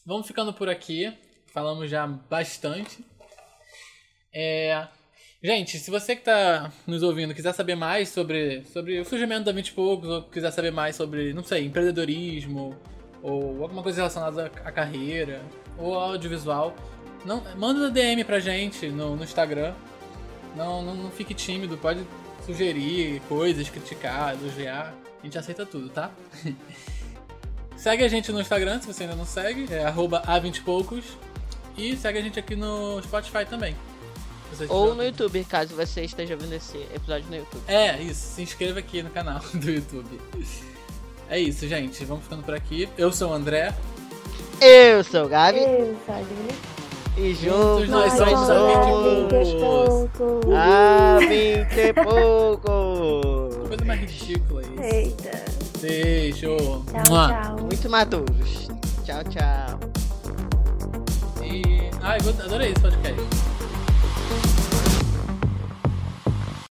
[0.04, 1.16] Vamos ficando por aqui.
[1.52, 3.04] Falamos já bastante.
[4.32, 4.86] É...
[5.40, 9.52] Gente, se você que tá nos ouvindo quiser saber mais sobre, sobre o surgimento da
[9.52, 12.76] 20 e poucos, ou quiser saber mais sobre, não sei, empreendedorismo,
[13.22, 15.40] ou alguma coisa relacionada à carreira,
[15.78, 16.74] ou audiovisual,
[17.24, 19.74] não, manda uma DM pra gente no, no Instagram.
[20.56, 22.04] Não, não, não fique tímido, pode
[22.44, 24.92] sugerir coisas, criticar, elogiar.
[25.20, 26.10] A gente aceita tudo, tá?
[27.76, 31.04] segue a gente no Instagram, se você ainda não segue, é arroba A20poucos.
[31.76, 33.76] E segue a gente aqui no Spotify também.
[34.68, 37.62] Ou no YouTube, caso você esteja vendo esse episódio no YouTube.
[37.68, 38.34] é, isso.
[38.34, 40.20] Se inscreva aqui no canal do YouTube.
[41.30, 42.04] É isso, gente.
[42.04, 42.88] Vamos ficando por aqui.
[42.96, 43.74] Eu sou o André.
[44.60, 46.26] Eu sou o Gabi Eu, sabe?
[47.16, 48.54] e Juntos nós nós somos a
[50.16, 51.28] somos a a 20
[51.76, 53.68] e poucos.
[53.68, 54.82] Coisa mais ridícula isso.
[54.82, 55.44] Eita.
[55.80, 56.56] Beijo.
[56.56, 57.28] Tchau, Mua.
[57.28, 57.56] tchau.
[57.60, 58.68] Muito maduros.
[59.04, 59.80] Tchau, tchau.
[61.44, 61.90] E...
[62.02, 63.20] Ai, eu adorei esse podcast.